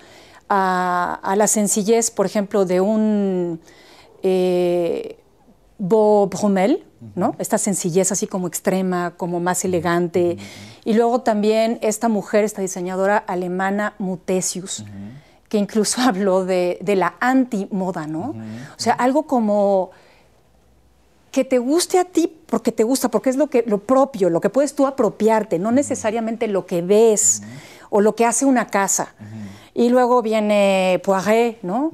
a, 0.49 1.35
la 1.37 1.47
sencillez, 1.47 2.11
por 2.11 2.25
ejemplo, 2.25 2.65
de 2.65 2.81
un 2.81 3.61
eh, 4.23 5.19
Beau 5.79 6.27
Brummel, 6.29 6.86
¿no? 7.15 7.35
Esta 7.39 7.59
sencillez 7.59 8.13
así 8.13 8.27
como 8.27 8.47
extrema, 8.47 9.15
como 9.17 9.41
más 9.41 9.65
elegante. 9.65 10.39
Y 10.85 10.95
luego 10.95 11.21
también 11.21 11.79
esta 11.83 12.09
mujer, 12.09 12.45
esta 12.45 12.63
diseñadora 12.63 13.19
alemana 13.19 13.95
Mutesius, 13.99 14.85
que 15.49 15.59
incluso 15.59 16.01
habló 16.03 16.45
de, 16.45 16.79
la 16.97 17.15
anti-moda, 17.21 18.07
¿no? 18.07 18.31
O 18.31 18.81
sea, 18.81 18.95
algo 18.95 19.27
como 19.27 19.91
que 21.31 21.45
te 21.45 21.59
guste 21.59 21.99
a 21.99 22.05
ti 22.05 22.33
porque 22.47 22.73
te 22.73 22.83
gusta, 22.83 23.11
porque 23.11 23.29
es 23.29 23.37
lo, 23.37 23.49
que, 23.49 23.63
lo 23.67 23.79
propio, 23.79 24.31
lo 24.31 24.41
que 24.41 24.49
puedes 24.49 24.75
tú 24.75 24.87
apropiarte, 24.87 25.59
no 25.59 25.71
necesariamente 25.71 26.49
lo 26.49 26.65
que 26.65 26.81
ves 26.81 27.43
o 27.91 28.01
lo 28.01 28.15
que 28.15 28.25
hace 28.25 28.47
una 28.47 28.69
casa. 28.69 29.15
Y 29.79 29.91
luego 29.91 30.23
viene 30.23 31.03
Poiret, 31.05 31.59
¿no? 31.61 31.91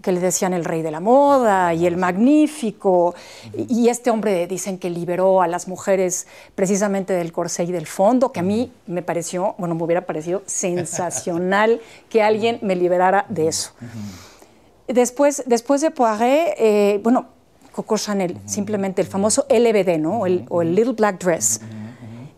Que 0.00 0.10
le 0.10 0.20
decían 0.20 0.54
el 0.54 0.64
rey 0.64 0.80
de 0.80 0.90
la 0.90 1.00
moda 1.00 1.74
y 1.74 1.86
el 1.86 1.98
magnífico. 1.98 3.14
Y 3.68 3.90
este 3.90 4.08
hombre 4.08 4.46
dicen 4.46 4.78
que 4.78 4.88
liberó 4.88 5.42
a 5.42 5.46
las 5.46 5.68
mujeres 5.68 6.26
precisamente 6.54 7.12
del 7.12 7.32
corsé 7.32 7.64
y 7.64 7.72
del 7.72 7.86
fondo, 7.86 8.32
que 8.32 8.40
a 8.40 8.42
mí 8.42 8.72
me 8.86 9.02
pareció, 9.02 9.54
bueno, 9.58 9.74
me 9.74 9.82
hubiera 9.82 10.06
parecido 10.06 10.44
sensacional 10.46 11.82
que 12.08 12.22
alguien 12.22 12.58
me 12.62 12.74
liberara 12.74 13.26
de 13.28 13.48
eso. 13.48 13.72
Después, 14.88 15.42
después 15.44 15.82
de 15.82 15.90
Poiret, 15.90 16.54
eh, 16.56 17.00
bueno, 17.02 17.26
Coco 17.70 17.98
Chanel, 17.98 18.38
simplemente 18.46 19.02
el 19.02 19.08
famoso 19.08 19.44
LBD, 19.50 19.98
¿no? 19.98 20.20
o 20.20 20.62
el 20.62 20.74
Little 20.74 20.94
Black 20.94 21.22
Dress 21.22 21.60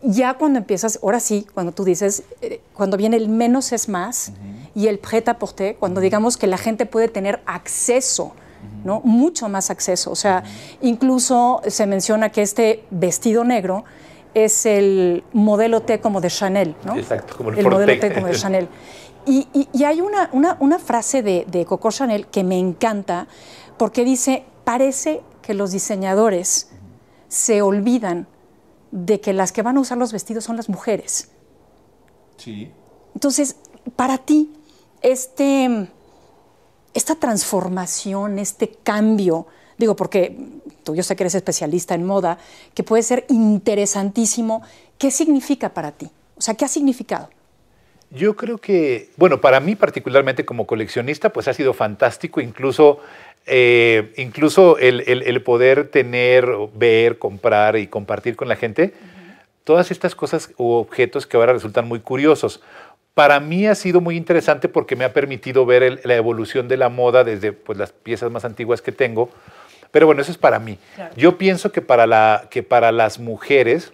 ya 0.01 0.35
cuando 0.35 0.59
empiezas, 0.59 0.99
ahora 1.03 1.19
sí, 1.19 1.45
cuando 1.53 1.71
tú 1.71 1.83
dices, 1.83 2.23
eh, 2.41 2.61
cuando 2.73 2.97
viene 2.97 3.17
el 3.17 3.29
menos 3.29 3.71
es 3.71 3.89
más 3.89 4.31
y 4.75 4.87
el 4.87 4.99
prêt 4.99 5.27
à 5.27 5.37
porter, 5.37 5.75
cuando 5.75 5.99
digamos 5.99 6.37
que 6.37 6.47
la 6.47 6.57
gente 6.57 6.85
puede 6.85 7.09
tener 7.09 7.41
acceso, 7.45 8.33
¿no? 8.83 9.01
Mucho 9.03 9.49
más 9.49 9.69
acceso. 9.69 10.11
O 10.11 10.15
sea, 10.15 10.43
incluso 10.81 11.61
se 11.67 11.85
menciona 11.85 12.29
que 12.29 12.41
este 12.41 12.85
vestido 12.91 13.43
negro 13.43 13.83
es 14.33 14.65
el 14.65 15.23
modelo 15.33 15.81
T 15.81 15.99
como 15.99 16.21
de 16.21 16.29
Chanel, 16.29 16.75
¿no? 16.85 16.95
Exacto, 16.95 17.35
como 17.35 17.49
el, 17.49 17.59
el 17.59 17.67
modelo 17.67 17.99
T 17.99 18.13
como 18.13 18.27
de 18.27 18.35
Chanel. 18.35 18.69
Y, 19.25 19.47
y, 19.73 19.83
hay 19.83 20.01
una, 20.01 20.29
una, 20.31 20.57
una 20.59 20.79
frase 20.79 21.21
de, 21.21 21.45
de 21.51 21.65
Coco 21.65 21.91
Chanel 21.91 22.27
que 22.27 22.43
me 22.43 22.57
encanta 22.57 23.27
porque 23.77 24.03
dice, 24.03 24.43
parece 24.63 25.21
que 25.41 25.53
los 25.53 25.71
diseñadores 25.71 26.69
se 27.27 27.61
olvidan 27.61 28.27
de 28.91 29.21
que 29.21 29.33
las 29.33 29.51
que 29.51 29.61
van 29.61 29.77
a 29.77 29.79
usar 29.79 29.97
los 29.97 30.11
vestidos 30.11 30.43
son 30.43 30.55
las 30.55 30.69
mujeres. 30.69 31.31
Sí. 32.37 32.71
Entonces, 33.13 33.57
para 33.95 34.17
ti, 34.17 34.51
este, 35.01 35.87
esta 36.93 37.15
transformación, 37.15 38.39
este 38.39 38.69
cambio, 38.83 39.47
digo, 39.77 39.95
porque 39.95 40.37
tú 40.83 40.95
yo 40.95 41.03
sé 41.03 41.15
que 41.15 41.23
eres 41.23 41.35
especialista 41.35 41.95
en 41.95 42.05
moda, 42.05 42.37
que 42.73 42.83
puede 42.83 43.03
ser 43.03 43.25
interesantísimo, 43.29 44.63
¿qué 44.97 45.11
significa 45.11 45.73
para 45.73 45.91
ti? 45.91 46.09
O 46.37 46.41
sea, 46.41 46.53
¿qué 46.53 46.65
ha 46.65 46.69
significado? 46.69 47.29
Yo 48.11 48.35
creo 48.35 48.57
que, 48.57 49.11
bueno, 49.17 49.39
para 49.39 49.59
mí 49.59 49.75
particularmente 49.75 50.43
como 50.43 50.65
coleccionista, 50.65 51.31
pues 51.31 51.47
ha 51.47 51.53
sido 51.53 51.73
fantástico, 51.75 52.41
incluso 52.41 52.99
eh, 53.49 54.13
incluso 54.17 54.77
el, 54.77 55.41
poder 55.43 55.89
tener, 55.89 56.47
ver, 56.75 57.17
comprar 57.17 57.77
y 57.77 57.87
compartir 57.87 58.35
con 58.35 58.47
la 58.47 58.55
gente, 58.55 58.93
todas 59.63 59.91
estas 59.91 60.15
cosas 60.15 60.51
u 60.57 60.71
objetos 60.71 61.25
que 61.25 61.37
ahora 61.37 61.53
resultan 61.53 61.87
muy 61.87 61.99
curiosos. 61.99 62.61
Para 63.13 63.39
mí 63.39 63.67
ha 63.67 63.75
sido 63.75 64.01
muy 64.01 64.15
interesante 64.15 64.69
porque 64.69 64.95
me 64.95 65.03
ha 65.03 65.13
permitido 65.13 65.65
ver 65.65 65.99
la 66.03 66.15
evolución 66.15 66.67
de 66.67 66.77
la 66.77 66.89
moda 66.89 67.23
desde 67.23 67.51
pues, 67.51 67.77
las 67.77 67.91
piezas 67.91 68.31
más 68.31 68.45
antiguas 68.45 68.81
que 68.81 68.91
tengo. 68.91 69.29
Pero 69.91 70.05
bueno, 70.05 70.21
eso 70.21 70.31
es 70.31 70.37
para 70.37 70.59
mí. 70.59 70.77
Yo 71.17 71.37
pienso 71.37 71.71
que 71.71 71.81
para, 71.81 72.05
la, 72.05 72.47
que 72.51 72.61
para 72.61 72.91
las 72.91 73.19
mujeres, 73.19 73.91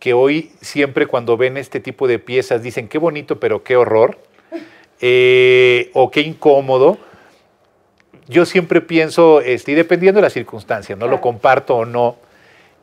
que 0.00 0.12
hoy 0.14 0.50
siempre 0.60 1.06
cuando 1.06 1.36
ven 1.36 1.56
este 1.56 1.78
tipo 1.78 2.08
de 2.08 2.18
piezas 2.18 2.62
dicen 2.62 2.88
qué 2.88 2.98
bonito, 2.98 3.38
pero 3.38 3.62
qué 3.62 3.76
horror, 3.76 4.18
eh, 5.00 5.90
o 5.94 6.10
qué 6.10 6.22
incómodo, 6.22 6.98
yo 8.28 8.44
siempre 8.46 8.80
pienso, 8.80 9.40
este, 9.40 9.72
y 9.72 9.74
dependiendo 9.74 10.18
de 10.18 10.22
la 10.22 10.30
circunstancia, 10.30 10.96
no 10.96 11.06
lo 11.08 11.20
comparto 11.20 11.76
o 11.76 11.84
no, 11.84 12.16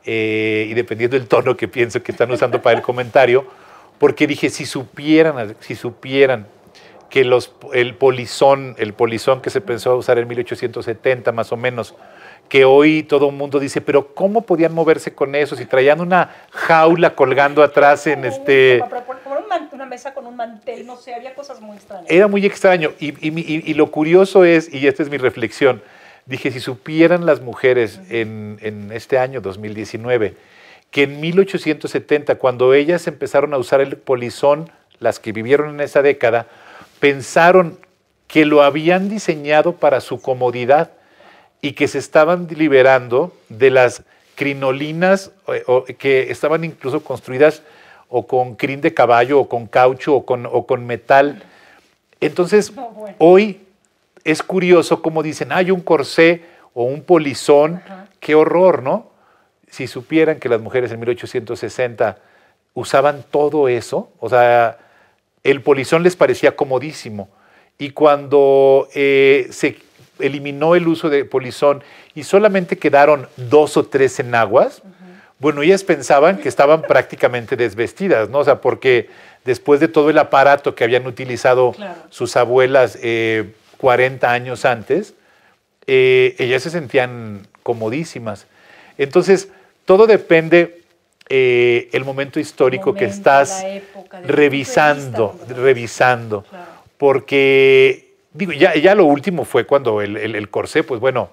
eh, 0.04 0.66
y 0.70 0.74
dependiendo 0.74 1.16
del 1.16 1.26
tono 1.26 1.56
que 1.56 1.68
pienso 1.68 2.02
que 2.02 2.12
están 2.12 2.30
usando 2.30 2.62
para 2.62 2.76
el 2.76 2.82
comentario, 2.82 3.46
porque 3.98 4.26
dije, 4.26 4.48
si 4.50 4.66
supieran, 4.66 5.56
si 5.60 5.74
supieran 5.74 6.46
que 7.10 7.24
los, 7.24 7.52
el 7.74 7.94
polizón, 7.94 8.74
el 8.78 8.94
polizón 8.94 9.42
que 9.42 9.50
se 9.50 9.60
pensó 9.60 9.96
usar 9.96 10.18
en 10.18 10.28
1870 10.28 11.32
más 11.32 11.52
o 11.52 11.56
menos, 11.56 11.94
que 12.48 12.64
hoy 12.64 13.02
todo 13.02 13.28
el 13.28 13.36
mundo 13.36 13.60
dice, 13.60 13.80
pero 13.80 14.14
¿cómo 14.14 14.42
podían 14.42 14.72
moverse 14.72 15.14
con 15.14 15.34
eso 15.34 15.54
si 15.54 15.66
traían 15.66 16.00
una 16.00 16.30
jaula 16.50 17.14
colgando 17.14 17.62
atrás 17.62 18.06
en 18.06 18.24
este... 18.24 18.82
Una 19.72 19.86
mesa 19.86 20.14
con 20.14 20.26
un 20.26 20.36
mantel, 20.36 20.86
no 20.86 20.96
sé, 20.96 21.12
había 21.12 21.34
cosas 21.34 21.60
muy 21.60 21.76
extrañas. 21.76 22.06
Era 22.08 22.28
muy 22.28 22.46
extraño. 22.46 22.92
Y, 23.00 23.08
y, 23.26 23.70
y, 23.70 23.74
lo 23.74 23.90
curioso 23.90 24.44
es, 24.44 24.72
y 24.72 24.86
esta 24.86 25.02
es 25.02 25.10
mi 25.10 25.16
reflexión, 25.16 25.82
dije, 26.26 26.52
si 26.52 26.60
supieran 26.60 27.26
las 27.26 27.40
mujeres 27.40 28.00
en, 28.10 28.58
en, 28.62 28.92
este 28.92 29.18
año 29.18 29.40
2019, 29.40 30.36
que 30.92 31.02
en 31.02 31.20
1870, 31.20 32.36
cuando 32.36 32.74
ellas 32.74 33.08
empezaron 33.08 33.52
a 33.52 33.58
usar 33.58 33.80
el 33.80 33.96
polizón, 33.96 34.70
las 35.00 35.18
que 35.18 35.32
vivieron 35.32 35.70
en 35.70 35.80
esa 35.80 36.02
década, 36.02 36.46
pensaron 37.00 37.78
que 38.28 38.44
lo 38.44 38.62
habían 38.62 39.08
diseñado 39.08 39.74
para 39.76 40.00
su 40.00 40.20
comodidad 40.20 40.92
y 41.60 41.72
que 41.72 41.88
se 41.88 41.98
estaban 41.98 42.46
liberando 42.48 43.34
de 43.48 43.70
las 43.70 44.04
crinolinas 44.36 45.32
que 45.98 46.30
estaban 46.30 46.64
incluso 46.64 47.02
construidas 47.02 47.62
o 48.10 48.26
con 48.26 48.56
crin 48.56 48.80
de 48.80 48.92
caballo 48.92 49.40
o 49.40 49.48
con 49.48 49.66
caucho 49.66 50.14
o 50.16 50.26
con, 50.26 50.44
o 50.44 50.66
con 50.66 50.84
metal. 50.84 51.42
Entonces, 52.20 52.72
hoy 53.18 53.60
es 54.24 54.42
curioso 54.42 55.00
cómo 55.00 55.22
dicen, 55.22 55.52
hay 55.52 55.70
un 55.70 55.80
corsé 55.80 56.42
o 56.74 56.84
un 56.84 57.02
polizón, 57.02 57.80
qué 58.18 58.34
horror, 58.34 58.82
¿no? 58.82 59.10
Si 59.70 59.86
supieran 59.86 60.40
que 60.40 60.48
las 60.48 60.60
mujeres 60.60 60.90
en 60.92 61.00
1860 61.00 62.18
usaban 62.74 63.24
todo 63.30 63.68
eso, 63.68 64.10
o 64.18 64.28
sea, 64.28 64.78
el 65.44 65.62
polizón 65.62 66.02
les 66.02 66.16
parecía 66.16 66.56
comodísimo. 66.56 67.28
Y 67.78 67.90
cuando 67.90 68.88
eh, 68.94 69.48
se 69.50 69.78
eliminó 70.18 70.74
el 70.74 70.86
uso 70.86 71.08
de 71.08 71.24
polizón 71.24 71.82
y 72.14 72.24
solamente 72.24 72.76
quedaron 72.76 73.28
dos 73.36 73.76
o 73.76 73.86
tres 73.86 74.18
enaguas, 74.20 74.82
bueno, 75.40 75.62
ellas 75.62 75.84
pensaban 75.84 76.36
que 76.36 76.50
estaban 76.50 76.82
prácticamente 76.82 77.56
desvestidas, 77.56 78.28
¿no? 78.28 78.40
O 78.40 78.44
sea, 78.44 78.60
porque 78.60 79.08
después 79.44 79.80
de 79.80 79.88
todo 79.88 80.10
el 80.10 80.18
aparato 80.18 80.74
que 80.74 80.84
habían 80.84 81.06
utilizado 81.06 81.74
sus 82.10 82.36
abuelas 82.36 82.98
40 83.78 84.26
eh, 84.26 84.30
años 84.30 84.66
antes, 84.66 85.14
eh, 85.86 86.36
ellas 86.38 86.62
se 86.62 86.68
sentían 86.68 87.46
comodísimas. 87.62 88.46
Entonces, 88.98 89.48
todo 89.86 90.06
depende 90.06 90.82
eh, 91.30 91.88
el 91.92 92.04
momento 92.04 92.38
histórico 92.38 92.92
que 92.92 93.06
estás 93.06 93.64
revisando, 94.26 95.40
revisando, 95.48 96.44
porque 96.98 98.12
digo, 98.34 98.52
ya, 98.52 98.74
ya 98.74 98.94
lo 98.94 99.06
último 99.06 99.46
fue 99.46 99.64
cuando 99.64 100.02
el, 100.02 100.18
el 100.18 100.50
corsé, 100.50 100.84
pues 100.84 101.00
bueno, 101.00 101.30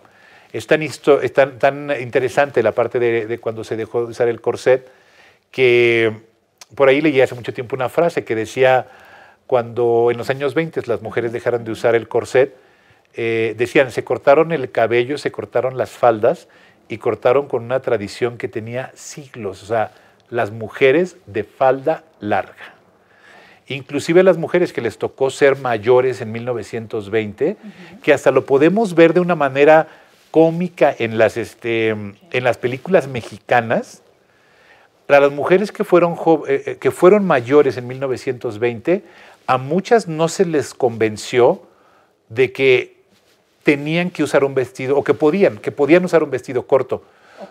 es 0.53 0.67
tan, 0.67 1.59
tan, 1.59 2.01
interesante 2.01 2.63
la 2.63 2.71
parte 2.71 2.99
de, 2.99 3.37
cuando 3.39 3.63
se 3.63 3.75
dejó 3.75 4.05
de 4.05 4.11
usar 4.11 4.27
el 4.27 4.41
corset 4.41 4.89
que 5.51 6.13
por 6.75 6.89
ahí 6.89 7.01
leí 7.01 7.21
hace 7.21 7.35
mucho 7.35 7.53
tiempo 7.53 7.75
una 7.75 7.89
frase 7.89 8.23
que 8.23 8.35
decía, 8.35 8.87
cuando 9.45 10.09
en 10.11 10.17
los 10.17 10.29
años 10.29 10.53
20 10.53 10.81
las 10.87 11.01
mujeres 11.01 11.31
dejaron 11.31 11.63
de 11.63 11.71
usar 11.71 11.95
el 11.95 12.07
corset, 12.07 12.55
eh, 13.13 13.55
decían, 13.57 13.91
se 13.91 14.03
cortaron 14.03 14.51
el 14.51 14.71
cabello, 14.71 15.17
se 15.17 15.31
cortaron 15.31 15.77
las 15.77 15.91
faldas 15.91 16.47
y 16.89 16.97
cortaron 16.97 17.47
con 17.47 17.63
una 17.63 17.81
tradición 17.81 18.37
que 18.37 18.47
tenía 18.47 18.91
siglos, 18.95 19.63
o 19.63 19.65
sea, 19.65 19.91
las 20.29 20.51
mujeres 20.51 21.17
de 21.25 21.43
falda 21.43 22.03
larga. 22.19 22.75
Inclusive 23.67 24.23
las 24.23 24.37
mujeres 24.37 24.71
que 24.71 24.81
les 24.81 24.97
tocó 24.97 25.29
ser 25.29 25.57
mayores 25.57 26.21
en 26.21 26.31
1920, 26.31 27.57
que 28.01 28.13
hasta 28.13 28.31
lo 28.31 28.45
podemos 28.45 28.95
ver 28.95 29.13
de 29.13 29.19
una 29.19 29.35
manera 29.35 29.87
cómica 30.37 30.95
en 30.99 31.17
las, 31.17 31.35
este, 31.35 31.89
en 31.89 32.43
las 32.43 32.59
películas 32.59 33.07
mexicanas, 33.07 34.03
para 35.07 35.21
las 35.21 35.31
mujeres 35.31 35.71
que 35.71 35.83
fueron, 35.83 36.13
eh, 36.47 36.63
eh, 36.63 36.77
que 36.79 36.91
fueron 36.91 37.25
mayores 37.25 37.75
en 37.77 37.87
1920, 37.87 39.01
a 39.47 39.57
muchas 39.57 40.07
no 40.07 40.27
se 40.27 40.45
les 40.45 40.75
convenció 40.75 41.63
de 42.29 42.51
que 42.51 42.97
tenían 43.63 44.11
que 44.11 44.21
usar 44.21 44.43
un 44.43 44.53
vestido, 44.53 44.95
o 44.95 45.03
que 45.03 45.15
podían, 45.15 45.57
que 45.57 45.71
podían 45.71 46.05
usar 46.05 46.21
un 46.21 46.29
vestido 46.29 46.67
corto. 46.67 47.03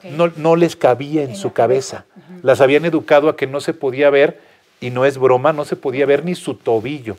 No, 0.05 0.31
no, 0.37 0.55
les 0.55 0.77
cabía 0.77 1.25
en, 1.25 1.35
su 1.35 1.53
cabeza. 1.53 2.05
Las 2.43 2.61
habían 2.61 2.85
educado 2.85 3.29
a 3.29 3.35
que 3.35 3.49
no 3.49 3.61
se 3.61 3.75
podía 3.75 4.11
ver, 4.11 4.41
y 4.81 4.91
no 4.91 5.05
es 5.05 5.19
broma, 5.19 5.53
no 5.53 5.65
se 5.65 5.75
podía 5.75 6.07
ver 6.07 6.25
ni 6.25 6.37
su 6.37 6.55
tobillo. 6.55 7.17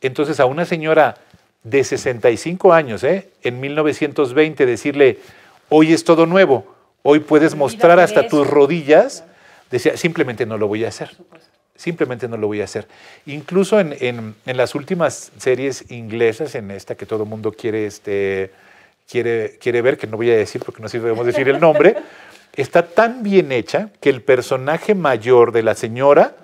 Entonces 0.00 0.40
a 0.40 0.46
una 0.46 0.64
señora 0.64 1.16
de 1.64 1.82
65 1.82 2.72
años, 2.72 3.02
¿eh? 3.02 3.30
en 3.42 3.58
1920, 3.58 4.66
decirle, 4.66 5.18
hoy 5.70 5.94
es 5.94 6.04
todo 6.04 6.26
nuevo, 6.26 6.76
hoy 7.02 7.20
puedes 7.20 7.54
mostrar 7.54 7.98
hasta 7.98 8.28
tus 8.28 8.46
rodillas, 8.46 9.24
decía, 9.70 9.96
simplemente 9.96 10.44
no 10.46 10.58
lo 10.58 10.68
voy 10.68 10.84
a 10.84 10.88
hacer. 10.88 11.10
Simplemente 11.76 12.28
no 12.28 12.36
lo 12.36 12.46
voy 12.46 12.60
a 12.60 12.64
hacer. 12.64 12.86
Incluso 13.26 13.80
en, 13.80 14.36
las 14.46 14.76
últimas 14.76 15.32
series 15.38 15.90
inglesas, 15.90 16.54
en 16.54 16.70
esta 16.70 16.94
que 16.94 17.04
todo 17.04 17.24
el 17.24 17.28
mundo 17.28 17.50
quiere, 17.50 17.86
este, 17.86 18.52
quiere, 19.10 19.58
quiere 19.58 19.82
ver, 19.82 19.98
que 19.98 20.06
no 20.06 20.16
voy 20.16 20.30
a 20.30 20.36
decir 20.36 20.62
porque 20.64 20.80
no 20.80 20.88
debemos 20.88 21.26
decir 21.26 21.48
el 21.48 21.58
nombre, 21.58 21.96
está 22.54 22.86
tan 22.86 23.24
bien 23.24 23.50
hecha 23.50 23.88
que 24.00 24.10
el 24.10 24.22
personaje 24.22 24.94
mayor 24.94 25.50
de 25.50 25.64
la 25.64 25.74
señora, 25.74 26.36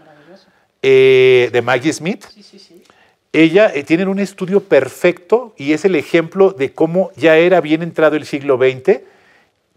eh, 0.83 1.51
de 1.53 1.63
Maggie 1.63 1.93
Smith, 1.93 2.25
sí, 2.35 2.43
sí, 2.43 2.59
sí 2.59 2.83
ella 3.33 3.71
eh, 3.73 3.85
tiene 3.85 4.07
un 4.07 4.19
estudio 4.19 4.61
perfecto 4.61 5.55
y 5.57 5.73
es 5.73 5.85
el 5.85 5.95
ejemplo 5.95 6.51
de 6.51 6.73
cómo 6.73 7.13
ya 7.17 7.37
era 7.37 7.61
bien 7.61 7.83
entrado 7.83 8.17
el 8.17 8.27
siglo 8.27 8.59
XX, 8.59 9.01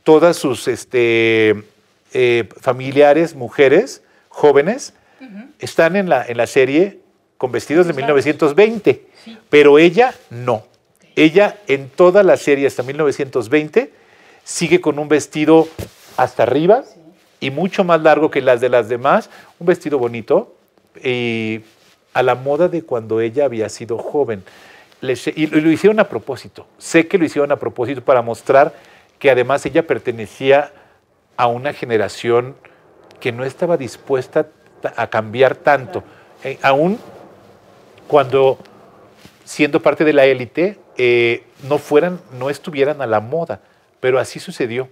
todas 0.04 0.38
sus 0.38 0.68
este, 0.68 1.64
eh, 2.14 2.50
familiares, 2.60 3.36
mujeres, 3.36 4.02
jóvenes, 4.30 4.94
están 5.60 5.96
en 5.96 6.10
la, 6.10 6.26
en 6.26 6.36
la 6.36 6.48
serie 6.48 7.00
con 7.38 7.52
vestidos 7.52 7.88
de 7.88 7.94
1920, 7.94 9.06
pero 9.50 9.80
ella 9.80 10.14
no. 10.30 10.66
Ella 11.16 11.58
en 11.68 11.90
toda 11.90 12.24
la 12.24 12.36
serie 12.36 12.68
hasta 12.68 12.84
1920 12.84 13.94
sigue 14.44 14.82
con 14.82 15.00
un 15.00 15.08
vestido 15.08 15.70
hasta 16.18 16.44
arriba 16.44 16.84
y 17.40 17.52
mucho 17.52 17.84
más 17.84 18.02
largo 18.02 18.32
que 18.32 18.42
las 18.42 18.60
de 18.62 18.70
las 18.70 18.90
demás, 18.90 19.30
un 19.60 19.68
vestido 19.68 19.98
bonito 19.98 20.56
y 21.04 21.62
a 22.14 22.24
la 22.24 22.36
moda 22.36 22.68
de 22.68 22.84
cuando 22.84 23.20
ella 23.22 23.46
había 23.46 23.70
sido 23.70 23.98
joven. 23.98 24.44
y 25.02 25.48
lo 25.48 25.72
hicieron 25.72 26.00
a 26.00 26.08
propósito. 26.10 26.66
Sé 26.78 27.08
que 27.08 27.18
lo 27.18 27.26
hicieron 27.26 27.52
a 27.52 27.58
propósito 27.58 28.02
para 28.02 28.22
mostrar 28.22 28.74
que 29.20 29.32
además 29.32 29.66
ella 29.66 29.86
pertenecía 29.88 30.72
a 31.38 31.48
una 31.48 31.74
generación 31.74 32.56
que 33.20 33.32
no 33.32 33.44
estaba 33.44 33.78
dispuesta 33.78 34.48
a 34.96 35.08
cambiar 35.08 35.56
tanto. 35.56 36.04
Eh, 36.44 36.60
aún 36.62 37.00
cuando, 38.08 38.58
siendo 39.46 39.82
parte 39.82 40.04
de 40.04 40.14
la 40.14 40.26
élite, 40.26 40.78
eh, 40.98 41.44
no, 41.68 41.78
fueran, 41.78 42.20
no 42.38 42.50
estuvieran 42.50 43.02
a 43.02 43.08
la 43.08 43.20
moda. 43.20 43.62
Pero 44.00 44.20
así 44.20 44.40
sucedió. 44.40 44.90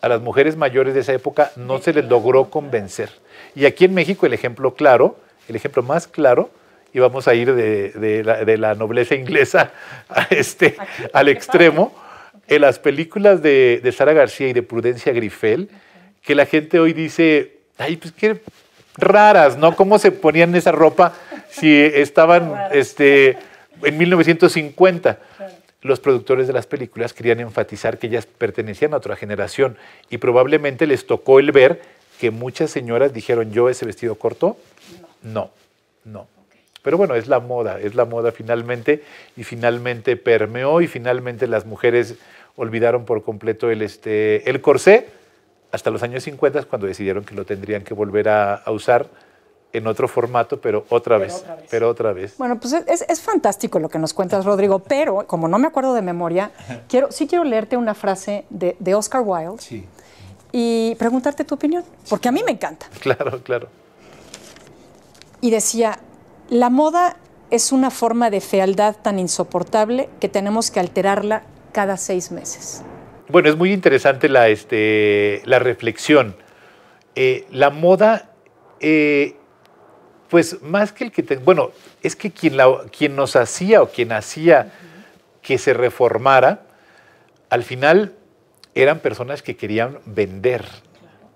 A 0.00 0.08
las 0.08 0.20
mujeres 0.20 0.56
mayores 0.56 0.94
de 0.94 1.00
esa 1.00 1.12
época 1.12 1.50
no 1.56 1.78
se 1.78 1.92
les 1.92 2.04
logró 2.04 2.50
convencer. 2.50 3.10
Y 3.54 3.64
aquí 3.64 3.84
en 3.84 3.94
México 3.94 4.26
el 4.26 4.32
ejemplo 4.32 4.74
claro, 4.74 5.16
el 5.48 5.56
ejemplo 5.56 5.82
más 5.82 6.06
claro 6.06 6.50
y 6.92 6.98
vamos 6.98 7.28
a 7.28 7.34
ir 7.34 7.54
de, 7.54 8.56
la, 8.58 8.74
nobleza 8.74 9.14
inglesa 9.14 9.72
a 10.08 10.26
este, 10.30 10.76
al 11.12 11.28
extremo, 11.28 11.94
en 12.46 12.62
las 12.62 12.78
películas 12.78 13.42
de, 13.42 13.94
Sara 13.96 14.12
García 14.12 14.48
y 14.48 14.52
de 14.52 14.62
Prudencia 14.62 15.12
Grifel, 15.12 15.68
que 16.22 16.34
la 16.34 16.46
gente 16.46 16.78
hoy 16.78 16.92
dice, 16.92 17.58
ay, 17.76 17.96
pues 17.96 18.12
qué 18.12 18.40
raras, 18.96 19.56
¿no? 19.58 19.76
¿Cómo 19.76 19.98
se 19.98 20.12
ponían 20.12 20.54
esa 20.54 20.72
ropa 20.72 21.14
si 21.50 21.74
estaban 21.74 22.54
este, 22.72 23.38
en 23.82 23.98
1950? 23.98 25.18
Los 25.82 26.00
productores 26.00 26.46
de 26.46 26.52
las 26.52 26.66
películas 26.66 27.12
querían 27.12 27.38
enfatizar 27.40 27.98
que 27.98 28.08
ellas 28.08 28.26
pertenecían 28.26 28.94
a 28.94 28.96
otra 28.96 29.14
generación 29.14 29.76
y 30.10 30.18
probablemente 30.18 30.86
les 30.86 31.06
tocó 31.06 31.38
el 31.38 31.52
ver 31.52 31.82
que 32.18 32.30
muchas 32.32 32.70
señoras 32.70 33.12
dijeron, 33.12 33.52
yo 33.52 33.68
ese 33.68 33.86
vestido 33.86 34.16
corto, 34.16 34.56
no, 35.22 35.50
no. 36.04 36.26
Pero 36.82 36.96
bueno, 36.96 37.14
es 37.14 37.28
la 37.28 37.40
moda, 37.40 37.80
es 37.80 37.94
la 37.94 38.04
moda 38.04 38.32
finalmente 38.32 39.02
y 39.36 39.44
finalmente 39.44 40.16
permeó 40.16 40.80
y 40.80 40.86
finalmente 40.86 41.46
las 41.46 41.66
mujeres 41.66 42.16
olvidaron 42.56 43.04
por 43.04 43.22
completo 43.22 43.70
el, 43.70 43.82
este, 43.82 44.48
el 44.48 44.60
corsé 44.60 45.06
hasta 45.70 45.90
los 45.90 46.02
años 46.02 46.24
50 46.24 46.64
cuando 46.64 46.86
decidieron 46.86 47.24
que 47.24 47.34
lo 47.34 47.44
tendrían 47.44 47.82
que 47.84 47.94
volver 47.94 48.28
a, 48.28 48.62
usar 48.68 49.06
en 49.72 49.86
otro 49.86 50.08
formato, 50.08 50.60
pero 50.60 50.86
otra, 50.88 51.18
vez, 51.18 51.44
Pero 51.70 51.90
otra 51.90 52.12
vez. 52.12 52.36
Bueno, 52.38 52.58
pues 52.58 52.72
es, 52.72 53.20
fantástico 53.20 53.78
lo 53.78 53.90
que 53.90 53.98
nos 53.98 54.14
cuentas, 54.14 54.44
Rodrigo, 54.46 54.78
pero 54.78 55.26
como 55.26 55.46
no 55.46 55.58
me 55.58 55.66
acuerdo 55.66 55.92
de 55.92 56.00
memoria, 56.00 56.50
quiero, 56.88 57.12
sí 57.12 57.26
quiero 57.26 57.44
leerte 57.44 57.76
una 57.76 57.94
frase 57.94 58.46
de, 58.48 58.76
de 58.78 58.94
Oscar 58.94 59.22
Wilde 59.24 59.58
sí. 59.58 59.84
y 60.52 60.94
preguntarte 60.98 61.44
tu 61.44 61.54
opinión, 61.54 61.84
porque 62.08 62.28
a 62.28 62.32
mí 62.32 62.42
me 62.44 62.52
encanta. 62.52 62.86
Claro, 63.00 63.42
claro. 63.42 63.68
Y 65.40 65.50
decía, 65.50 66.00
la 66.48 66.70
moda 66.70 67.16
es 67.50 67.72
una 67.72 67.90
forma 67.90 68.30
de 68.30 68.40
fealdad 68.40 68.96
tan 69.00 69.18
insoportable 69.18 70.08
que 70.20 70.28
tenemos 70.28 70.70
que 70.70 70.80
alterarla 70.80 71.42
cada 71.72 71.96
seis 71.96 72.30
meses. 72.30 72.82
Bueno, 73.28 73.48
es 73.48 73.56
muy 73.56 73.72
interesante 73.72 74.28
la, 74.28 74.48
este, 74.48 75.42
la 75.44 75.58
reflexión. 75.58 76.34
Eh, 77.14 77.46
la 77.50 77.70
moda, 77.70 78.30
eh, 78.80 79.36
Pues 80.28 80.60
más 80.62 80.92
que 80.92 81.04
el 81.04 81.10
que... 81.12 81.22
bueno, 81.36 81.70
es 82.02 82.14
que 82.14 82.30
quien, 82.30 82.56
la, 82.56 82.66
quien 82.96 83.16
nos 83.16 83.34
hacía 83.34 83.82
o 83.82 83.88
quien 83.88 84.12
hacía 84.12 84.72
que 85.40 85.56
se 85.56 85.72
reformara, 85.72 86.66
al 87.48 87.62
final 87.62 88.12
eran 88.74 89.00
personas 89.00 89.42
que 89.42 89.56
querían 89.56 89.98
vender. 90.04 90.64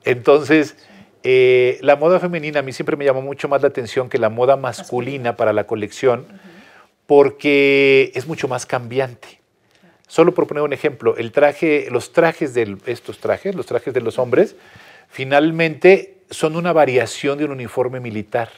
Entonces, 0.05 0.77
eh, 1.24 1.78
la 1.82 1.96
moda 1.96 2.18
femenina 2.18 2.61
a 2.61 2.62
mí 2.62 2.72
siempre 2.72 2.96
me 2.96 3.04
llamó 3.04 3.22
mucho 3.22 3.48
más 3.48 3.62
la 3.62 3.68
atención 3.68 4.08
que 4.08 4.18
la 4.18 4.28
moda 4.28 4.56
masculina 4.56 5.37
para 5.37 5.52
la 5.52 5.64
colección, 5.64 6.26
porque 7.06 8.12
es 8.14 8.26
mucho 8.26 8.48
más 8.48 8.66
cambiante. 8.66 9.40
Solo 10.08 10.35
por 10.35 10.46
poner 10.46 10.62
un 10.62 10.72
ejemplo, 10.72 11.16
el 11.16 11.32
traje, 11.32 11.88
los 11.90 12.12
trajes 12.12 12.54
de 12.54 12.76
estos 12.87 13.18
trajes, 13.18 13.54
los 13.54 13.66
trajes 13.66 13.94
de 13.94 14.00
los 14.00 14.18
hombres, 14.18 14.56
finalmente 15.08 16.18
son 16.30 16.56
una 16.56 16.72
variación 16.72 17.38
de 17.38 17.44
un 17.44 17.52
uniforme 17.52 18.00
militar, 18.00 18.50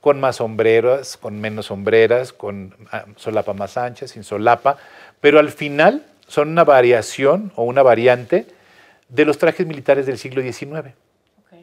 con 0.00 0.20
más 0.20 0.36
sombreras, 0.36 1.16
con 1.16 1.40
menos 1.40 1.66
sombreras, 1.66 2.32
con 2.32 2.74
ah, 2.92 3.04
solapa 3.16 3.52
más 3.52 3.76
ancha, 3.76 4.06
sin 4.06 4.24
solapa, 4.24 4.78
pero 5.20 5.38
al 5.38 5.50
final 5.50 6.06
son 6.26 6.48
una 6.48 6.64
variación 6.64 7.52
o 7.56 7.64
una 7.64 7.82
variante 7.82 8.46
de 9.08 9.24
los 9.24 9.38
trajes 9.38 9.66
militares 9.66 10.06
del 10.06 10.18
siglo 10.18 10.42
XIX. 10.42 10.94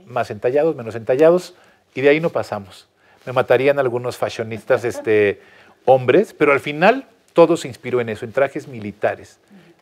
Más 0.05 0.31
entallados, 0.31 0.75
menos 0.75 0.95
entallados, 0.95 1.55
y 1.93 2.01
de 2.01 2.09
ahí 2.09 2.19
no 2.19 2.29
pasamos. 2.29 2.87
Me 3.25 3.33
matarían 3.33 3.79
algunos 3.79 4.17
fashionistas 4.17 4.83
este, 4.85 5.41
hombres, 5.85 6.33
pero 6.33 6.53
al 6.53 6.59
final 6.59 7.07
todo 7.33 7.57
se 7.57 7.67
inspiró 7.67 8.01
en 8.01 8.09
eso, 8.09 8.25
en 8.25 8.31
trajes 8.31 8.67
militares, 8.67 9.39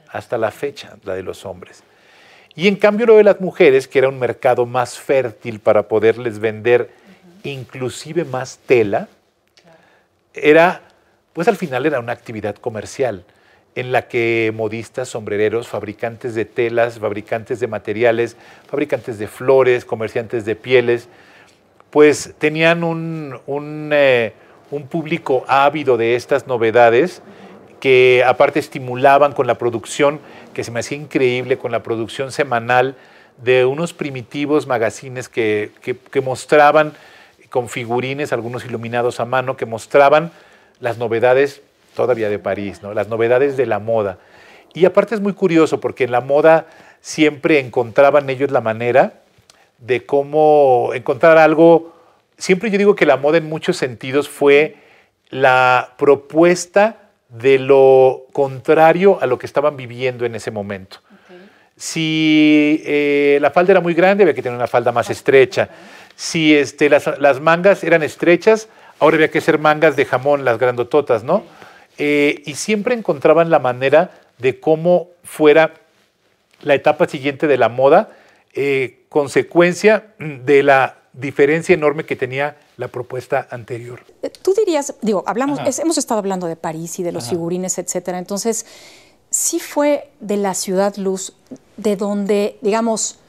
hasta 0.10 0.38
la 0.38 0.52
fecha, 0.52 0.98
la 1.04 1.14
de 1.16 1.24
los 1.24 1.46
hombres. 1.46 1.84
Y 2.56 2.68
en 2.68 2.76
cambio 2.76 3.08
lo 3.08 3.18
de 3.18 3.24
las 3.24 3.42
mujeres, 3.42 3.88
que 3.88 4.00
era 4.00 4.10
un 4.10 4.20
mercado 4.20 4.66
más 4.66 5.00
fértil 5.00 5.60
para 5.60 5.88
poderles 5.88 6.40
vender 6.40 6.90
inclusive 7.44 8.24
más 8.26 8.60
tela, 8.66 9.08
era, 10.34 10.82
pues 11.34 11.48
al 11.48 11.56
final 11.56 11.86
era 11.86 12.00
una 12.00 12.12
actividad 12.12 12.56
comercial 12.56 13.26
en 13.76 13.92
la 13.92 14.08
que 14.08 14.52
modistas, 14.54 15.10
sombrereros, 15.10 15.68
fabricantes 15.68 16.36
de 16.36 16.46
telas, 16.46 17.00
fabricantes 17.00 17.60
de 17.60 17.68
materiales, 17.68 18.38
fabricantes 18.68 19.18
de 19.18 19.28
flores, 19.28 19.86
comerciantes 19.86 20.46
de 20.46 20.56
pieles, 20.56 21.10
pues 21.90 22.34
tenían 22.38 22.84
un, 22.84 23.40
eh, 23.94 24.34
un 24.72 24.88
público 24.88 25.44
ávido 25.48 25.98
de 25.98 26.16
estas 26.16 26.48
novedades 26.48 27.22
que 27.80 28.24
aparte 28.26 28.60
estimulaban 28.60 29.34
con 29.34 29.46
la 29.46 29.58
producción, 29.58 30.20
que 30.54 30.64
se 30.64 30.72
me 30.72 30.80
hacía 30.80 30.98
increíble, 30.98 31.58
con 31.58 31.72
la 31.72 31.84
producción 31.84 32.32
semanal 32.32 32.96
de 33.44 33.66
unos 33.66 33.94
primitivos 33.94 34.68
magazines 34.68 35.28
que, 35.28 35.72
mostraban 36.24 36.94
con 37.50 37.70
figurines, 37.70 38.32
algunos 38.32 38.66
iluminados 38.66 39.20
a 39.20 39.26
mano, 39.26 39.58
que 39.58 39.66
mostraban 39.66 40.32
las 40.80 40.98
novedades 40.98 41.62
todavía 41.96 42.30
de 42.30 42.40
París, 42.40 42.82
¿no? 42.82 42.94
las 42.94 43.08
novedades 43.08 43.58
de 43.58 43.66
la 43.66 43.80
moda. 43.80 44.18
Y 44.74 44.86
aparte 44.86 45.16
es 45.16 45.22
muy 45.22 45.34
curioso 45.34 45.80
porque 45.80 46.04
en 46.04 46.12
la 46.12 46.22
moda 46.22 46.68
siempre 47.02 47.60
encontraban 47.60 48.30
ellos 48.30 48.52
la 48.52 48.62
manera 48.62 49.22
de 49.78 50.06
cómo 50.06 50.92
encontrar 50.94 51.38
algo. 51.38 51.94
Siempre 52.38 52.72
yo 52.72 52.78
digo 52.78 52.96
que 52.96 53.06
la 53.06 53.18
moda 53.18 53.38
en 53.38 53.48
muchos 53.48 53.78
sentidos 53.78 54.30
fue 54.30 54.78
la 55.30 55.94
propuesta 55.98 57.10
de 57.30 57.60
lo 57.60 58.28
contrario 58.32 59.18
a 59.22 59.26
lo 59.26 59.38
que 59.38 59.46
estaban 59.46 59.76
viviendo 59.76 60.26
en 60.26 60.36
ese 60.36 60.52
momento. 60.52 61.00
Si 61.76 62.82
eh, 62.86 63.40
la 63.42 63.50
falda 63.50 63.72
era 63.72 63.82
muy 63.82 63.96
grande, 63.96 64.24
había 64.24 64.36
que 64.36 64.44
tener 64.44 64.56
una 64.56 64.68
falda 64.68 64.92
más 64.92 65.10
estrecha. 65.10 65.70
Si 66.16 66.56
este, 66.56 66.90
las, 66.90 67.42
mangas 67.42 67.84
eran 67.84 68.04
estrechas, 68.04 68.70
ahora 69.00 69.16
había 69.16 69.32
que 69.32 69.42
ser 69.42 69.58
mangas 69.58 69.96
de 69.96 70.06
jamón, 70.06 70.46
las 70.46 70.60
grandototas, 70.60 71.24
¿no? 71.24 71.44
Eh, 71.98 72.42
y 72.46 72.56
siempre 72.56 72.96
encontraban 72.96 73.50
la 73.50 73.60
manera 73.60 74.12
de 74.40 74.60
cómo 74.60 75.10
fuera 75.24 75.74
la 76.62 76.74
etapa 76.74 77.08
siguiente 77.08 77.48
de 77.48 77.58
la 77.58 77.70
moda, 77.70 78.10
eh, 78.54 79.06
consecuencia 79.10 80.14
de 80.18 80.64
la 80.64 80.98
diferencia 81.14 81.74
enorme 81.74 82.06
que 82.06 82.16
tenía 82.16 82.58
la 82.78 82.88
propuesta 82.88 83.48
anterior. 83.52 84.02
Eh, 84.24 84.32
tú 84.42 84.54
dirías, 84.54 84.96
digo, 85.02 85.24
hablamos, 85.28 85.60
hemos 85.80 85.98
estado 85.98 86.20
hablando 86.20 86.48
de 86.48 86.56
París 86.56 87.00
y 87.00 87.04
de 87.04 87.12
los 87.12 87.30
figurines, 87.30 87.78
etcétera. 87.78 88.18
Entonces, 88.18 88.66
sí 89.30 89.60
fue 89.60 90.10
de 90.20 90.38
la 90.38 90.56
ciudad 90.56 90.96
luz, 90.96 91.34
de 91.78 91.96
donde, 91.96 92.58
digamos, 92.62 93.20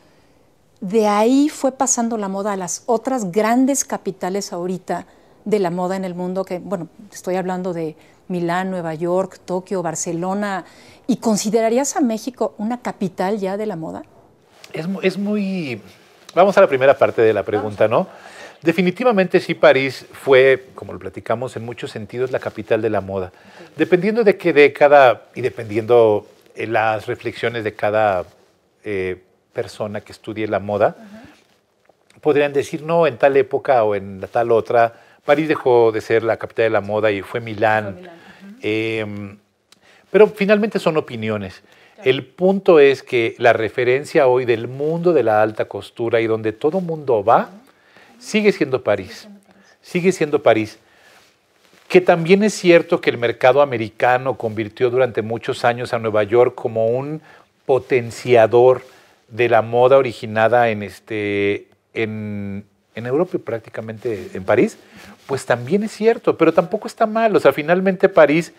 de 0.80 1.06
ahí 1.06 1.48
fue 1.48 1.72
pasando 1.72 2.16
la 2.16 2.28
moda 2.28 2.52
a 2.52 2.56
las 2.56 2.82
otras 2.86 3.30
grandes 3.32 3.84
capitales 3.84 4.52
ahorita 4.52 5.06
de 5.44 5.58
la 5.58 5.70
moda 5.70 5.96
en 5.96 6.04
el 6.04 6.14
mundo, 6.14 6.44
que, 6.44 6.58
bueno, 6.58 6.88
estoy 7.12 7.36
hablando 7.36 7.72
de 7.72 7.96
Milán, 8.28 8.70
Nueva 8.70 8.94
York, 8.94 9.40
Tokio, 9.44 9.82
Barcelona, 9.82 10.64
¿y 11.06 11.16
considerarías 11.16 11.96
a 11.96 12.00
México 12.00 12.54
una 12.58 12.80
capital 12.80 13.38
ya 13.38 13.56
de 13.56 13.66
la 13.66 13.76
moda? 13.76 14.02
Es, 14.72 14.86
es 15.02 15.18
muy... 15.18 15.80
Vamos 16.34 16.56
a 16.58 16.62
la 16.62 16.66
primera 16.66 16.96
parte 16.96 17.22
de 17.22 17.32
la 17.32 17.42
pregunta, 17.42 17.86
¿no? 17.86 18.08
Definitivamente 18.64 19.40
sí, 19.40 19.54
París 19.54 20.06
fue, 20.10 20.68
como 20.74 20.94
lo 20.94 20.98
platicamos, 20.98 21.54
en 21.56 21.66
muchos 21.66 21.90
sentidos 21.90 22.30
la 22.30 22.38
capital 22.38 22.80
de 22.80 22.88
la 22.88 23.02
moda. 23.02 23.30
Dependiendo 23.76 24.24
de 24.24 24.38
qué 24.38 24.54
década 24.54 25.24
y 25.34 25.42
dependiendo 25.42 26.26
de 26.56 26.66
las 26.66 27.06
reflexiones 27.06 27.62
de 27.62 27.74
cada 27.74 28.24
eh, 28.82 29.22
persona 29.52 30.00
que 30.00 30.12
estudie 30.12 30.48
la 30.48 30.60
moda, 30.60 30.96
podrían 32.22 32.54
decir, 32.54 32.82
no, 32.82 33.06
en 33.06 33.18
tal 33.18 33.36
época 33.36 33.84
o 33.84 33.94
en 33.94 34.26
tal 34.32 34.50
otra, 34.50 34.94
París 35.24 35.48
dejó 35.48 35.92
de 35.92 36.00
ser 36.00 36.22
la 36.22 36.36
capital 36.36 36.64
de 36.64 36.70
la 36.70 36.80
moda 36.80 37.10
y 37.10 37.22
fue 37.22 37.40
Milán. 37.40 37.98
Em, 38.60 39.38
pero 40.10 40.28
finalmente 40.28 40.78
son 40.78 40.96
opiniones. 40.96 41.62
El 42.02 42.26
punto 42.26 42.78
es 42.80 43.02
que 43.02 43.34
la 43.38 43.52
referencia 43.52 44.26
hoy 44.26 44.44
del 44.44 44.68
mundo 44.68 45.12
de 45.12 45.22
la 45.22 45.42
alta 45.42 45.64
costura 45.64 46.20
y 46.20 46.26
donde 46.26 46.52
todo 46.52 46.80
mundo 46.80 47.24
va, 47.24 47.50
sigue 48.18 48.52
siendo 48.52 48.82
París. 48.84 49.28
Sigue 49.80 50.12
siendo 50.12 50.42
París. 50.42 50.78
Que 51.88 52.00
también 52.00 52.42
es 52.42 52.54
cierto 52.54 53.00
que 53.00 53.10
el 53.10 53.18
mercado 53.18 53.62
americano 53.62 54.36
convirtió 54.36 54.90
durante 54.90 55.22
muchos 55.22 55.64
años 55.64 55.94
a 55.94 55.98
Nueva 55.98 56.24
York 56.24 56.54
como 56.54 56.86
un 56.86 57.22
potenciador 57.66 58.82
de 59.28 59.48
la 59.48 59.62
moda 59.62 59.96
originada 59.96 60.68
en, 60.70 60.82
este, 60.82 61.68
en, 61.92 62.64
Europa 62.96 63.32
y 63.34 63.38
prácticamente 63.38 64.30
en 64.34 64.44
París, 64.44 64.78
pues 65.26 65.44
también 65.44 65.82
es 65.82 65.92
cierto, 65.92 66.36
pero 66.36 66.52
tampoco 66.52 66.86
está 66.86 67.06
mal. 67.06 67.34
O 67.34 67.40
sea, 67.40 67.52
finalmente 67.52 68.08
París 68.08 68.52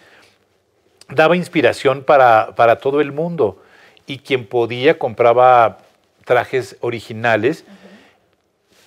daba 1.09 1.35
inspiración 1.35 2.03
para, 2.03 2.53
para 2.55 2.77
todo 2.77 3.01
el 3.01 3.11
mundo 3.11 3.61
y 4.07 4.19
quien 4.19 4.45
podía 4.45 4.99
compraba 4.99 5.79
trajes 6.25 6.77
originales 6.81 7.65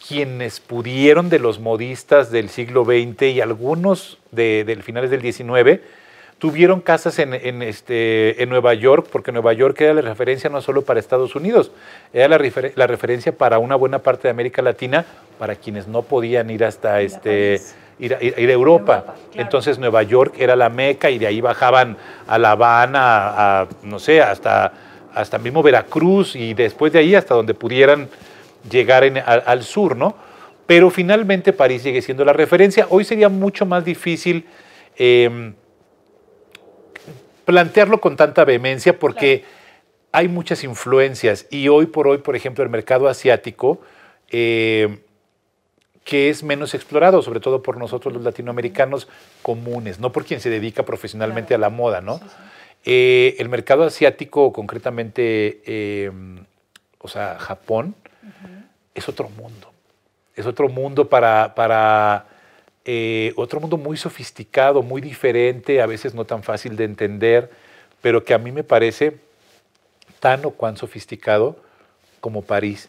quienes 0.09 0.59
pudieron 0.59 1.29
de 1.29 1.39
los 1.39 1.61
modistas 1.61 2.31
del 2.31 2.49
siglo 2.49 2.87
XX 2.87 3.23
y 3.25 3.41
algunos 3.43 4.19
de, 4.31 4.79
finales 4.83 5.11
del 5.11 5.21
XIX, 5.21 5.83
tuvieron 6.39 6.81
casas 6.81 7.19
en, 7.19 7.63
este, 7.63 8.43
en 8.43 8.49
Nueva 8.49 8.73
York, 8.75 9.09
porque 9.11 9.33
Nueva 9.33 9.53
York 9.53 9.81
era 9.81 9.95
la 9.95 10.03
referencia 10.03 10.49
no 10.49 10.61
solo 10.61 10.83
para 10.83 11.01
Estados 11.01 11.35
Unidos, 11.35 11.73
era 12.13 12.29
la, 12.29 12.87
referencia 12.87 13.37
para 13.37 13.59
una 13.59 13.75
buena 13.75 13.99
parte 13.99 14.29
de 14.29 14.31
América 14.31 14.63
Latina, 14.63 15.05
para 15.39 15.57
quienes 15.57 15.89
no 15.89 16.03
podían 16.03 16.49
ir 16.51 16.65
hasta 16.65 17.01
este, 17.01 17.61
ir, 17.99 18.15
a, 18.15 18.21
Europa. 18.21 19.17
Entonces 19.35 19.79
Nueva 19.81 20.05
York 20.05 20.35
era 20.39 20.55
la 20.55 20.69
meca 20.69 21.11
y 21.11 21.19
de 21.19 21.27
ahí 21.27 21.41
bajaban 21.41 21.97
a 22.29 22.39
La 22.39 22.53
Habana, 22.53 23.01
a, 23.03 23.69
no 23.83 23.99
sé, 23.99 24.23
hasta, 24.23 24.73
hasta 25.15 25.39
mismo 25.39 25.63
Veracruz 25.63 26.37
y 26.37 26.55
después 26.55 26.93
de 26.93 27.01
ahí 27.01 27.17
hasta 27.17 27.35
donde 27.35 27.55
pudieran 27.55 28.09
llegar 28.71 29.03
al, 29.25 29.63
sur, 29.65 29.97
¿no? 29.97 30.15
Pero 30.67 30.91
finalmente 30.91 31.53
París 31.53 31.83
sigue 31.83 32.01
siendo 32.03 32.25
la 32.25 32.33
referencia. 32.33 32.87
Hoy 32.91 33.05
sería 33.05 33.29
mucho 33.29 33.65
más 33.67 33.85
difícil 33.85 34.45
em, 34.97 35.55
plantearlo 37.49 37.99
con 37.99 38.15
tanta 38.15 38.45
vehemencia 38.45 38.99
porque 38.99 39.43
hay 40.13 40.29
muchas 40.29 40.65
influencias 40.65 41.47
y 41.51 41.69
hoy 41.69 41.87
por 41.87 42.07
hoy, 42.07 42.19
por 42.19 42.37
ejemplo, 42.37 42.63
el 42.63 42.69
mercado 42.69 43.09
asiático, 43.09 43.81
em, 44.29 44.99
que 46.05 46.29
es 46.29 46.43
menos 46.43 46.75
explorado, 46.75 47.23
sobre 47.23 47.41
todo 47.41 47.63
por 47.63 47.79
nosotros 47.79 48.13
los 48.13 48.23
latinoamericanos 48.23 49.09
comunes, 49.41 49.99
no 49.99 50.13
por 50.13 50.27
quien 50.27 50.43
se 50.43 50.51
dedica 50.51 50.83
profesionalmente 50.83 51.55
a 51.55 51.59
la 51.59 51.71
moda, 51.71 52.03
¿no? 52.03 52.21
Eh, 52.85 53.35
el 53.39 53.49
mercado 53.49 53.85
asiático, 53.85 54.53
concretamente, 54.53 55.63
em, 56.05 56.45
o 56.99 57.09
sea, 57.09 57.39
Japón, 57.39 57.95
es 58.95 59.09
otro 59.09 59.31
mundo. 59.31 59.73
Es 60.37 60.45
otro 60.45 60.69
mundo 60.69 61.09
para, 61.09 61.55
para 61.55 62.27
eh, 62.91 63.35
otro 63.37 63.61
mundo 63.61 63.77
muy 63.77 63.99
sofisticado, 63.99 64.83
muy 64.83 65.03
diferente, 65.03 65.83
a 65.83 65.87
veces 65.87 66.15
no 66.15 66.25
tan 66.25 66.43
fácil 66.43 66.75
de 66.75 66.85
entender, 66.85 67.51
pero 68.01 68.25
que 68.25 68.33
a 68.33 68.39
mí 68.39 68.51
me 68.51 68.65
parece 68.65 69.19
tan 70.21 70.43
o 70.47 70.53
cuán 70.53 70.79
sofisticado 70.79 71.63
como 72.21 72.41
París. 72.41 72.89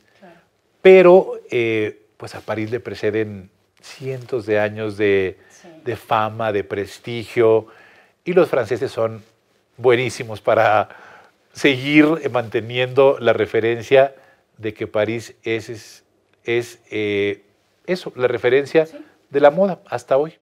Pero 0.82 1.42
eh, 1.52 2.00
pues 2.16 2.34
a 2.34 2.40
París 2.40 2.72
le 2.72 2.80
preceden 2.80 3.50
cientos 3.82 4.46
de 4.46 4.62
años 4.62 4.96
de, 4.96 5.38
fama, 5.98 6.54
de 6.54 6.64
prestigio, 6.64 7.68
y 8.24 8.32
los 8.32 8.48
franceses 8.48 8.94
son 8.94 9.22
buenísimos 9.76 10.40
para 10.40 10.88
seguir 11.52 12.30
manteniendo 12.32 13.18
la 13.20 13.34
referencia 13.34 14.16
de 14.58 14.74
que 14.74 14.88
París 14.88 15.36
es, 15.44 16.06
es, 16.46 16.80
eh, 16.90 17.42
eso, 17.86 18.14
la 18.16 18.30
referencia 18.30 18.88
de 19.30 19.40
la 19.40 19.52
moda 19.52 19.82
hasta 19.88 20.18
hoy. 20.18 20.40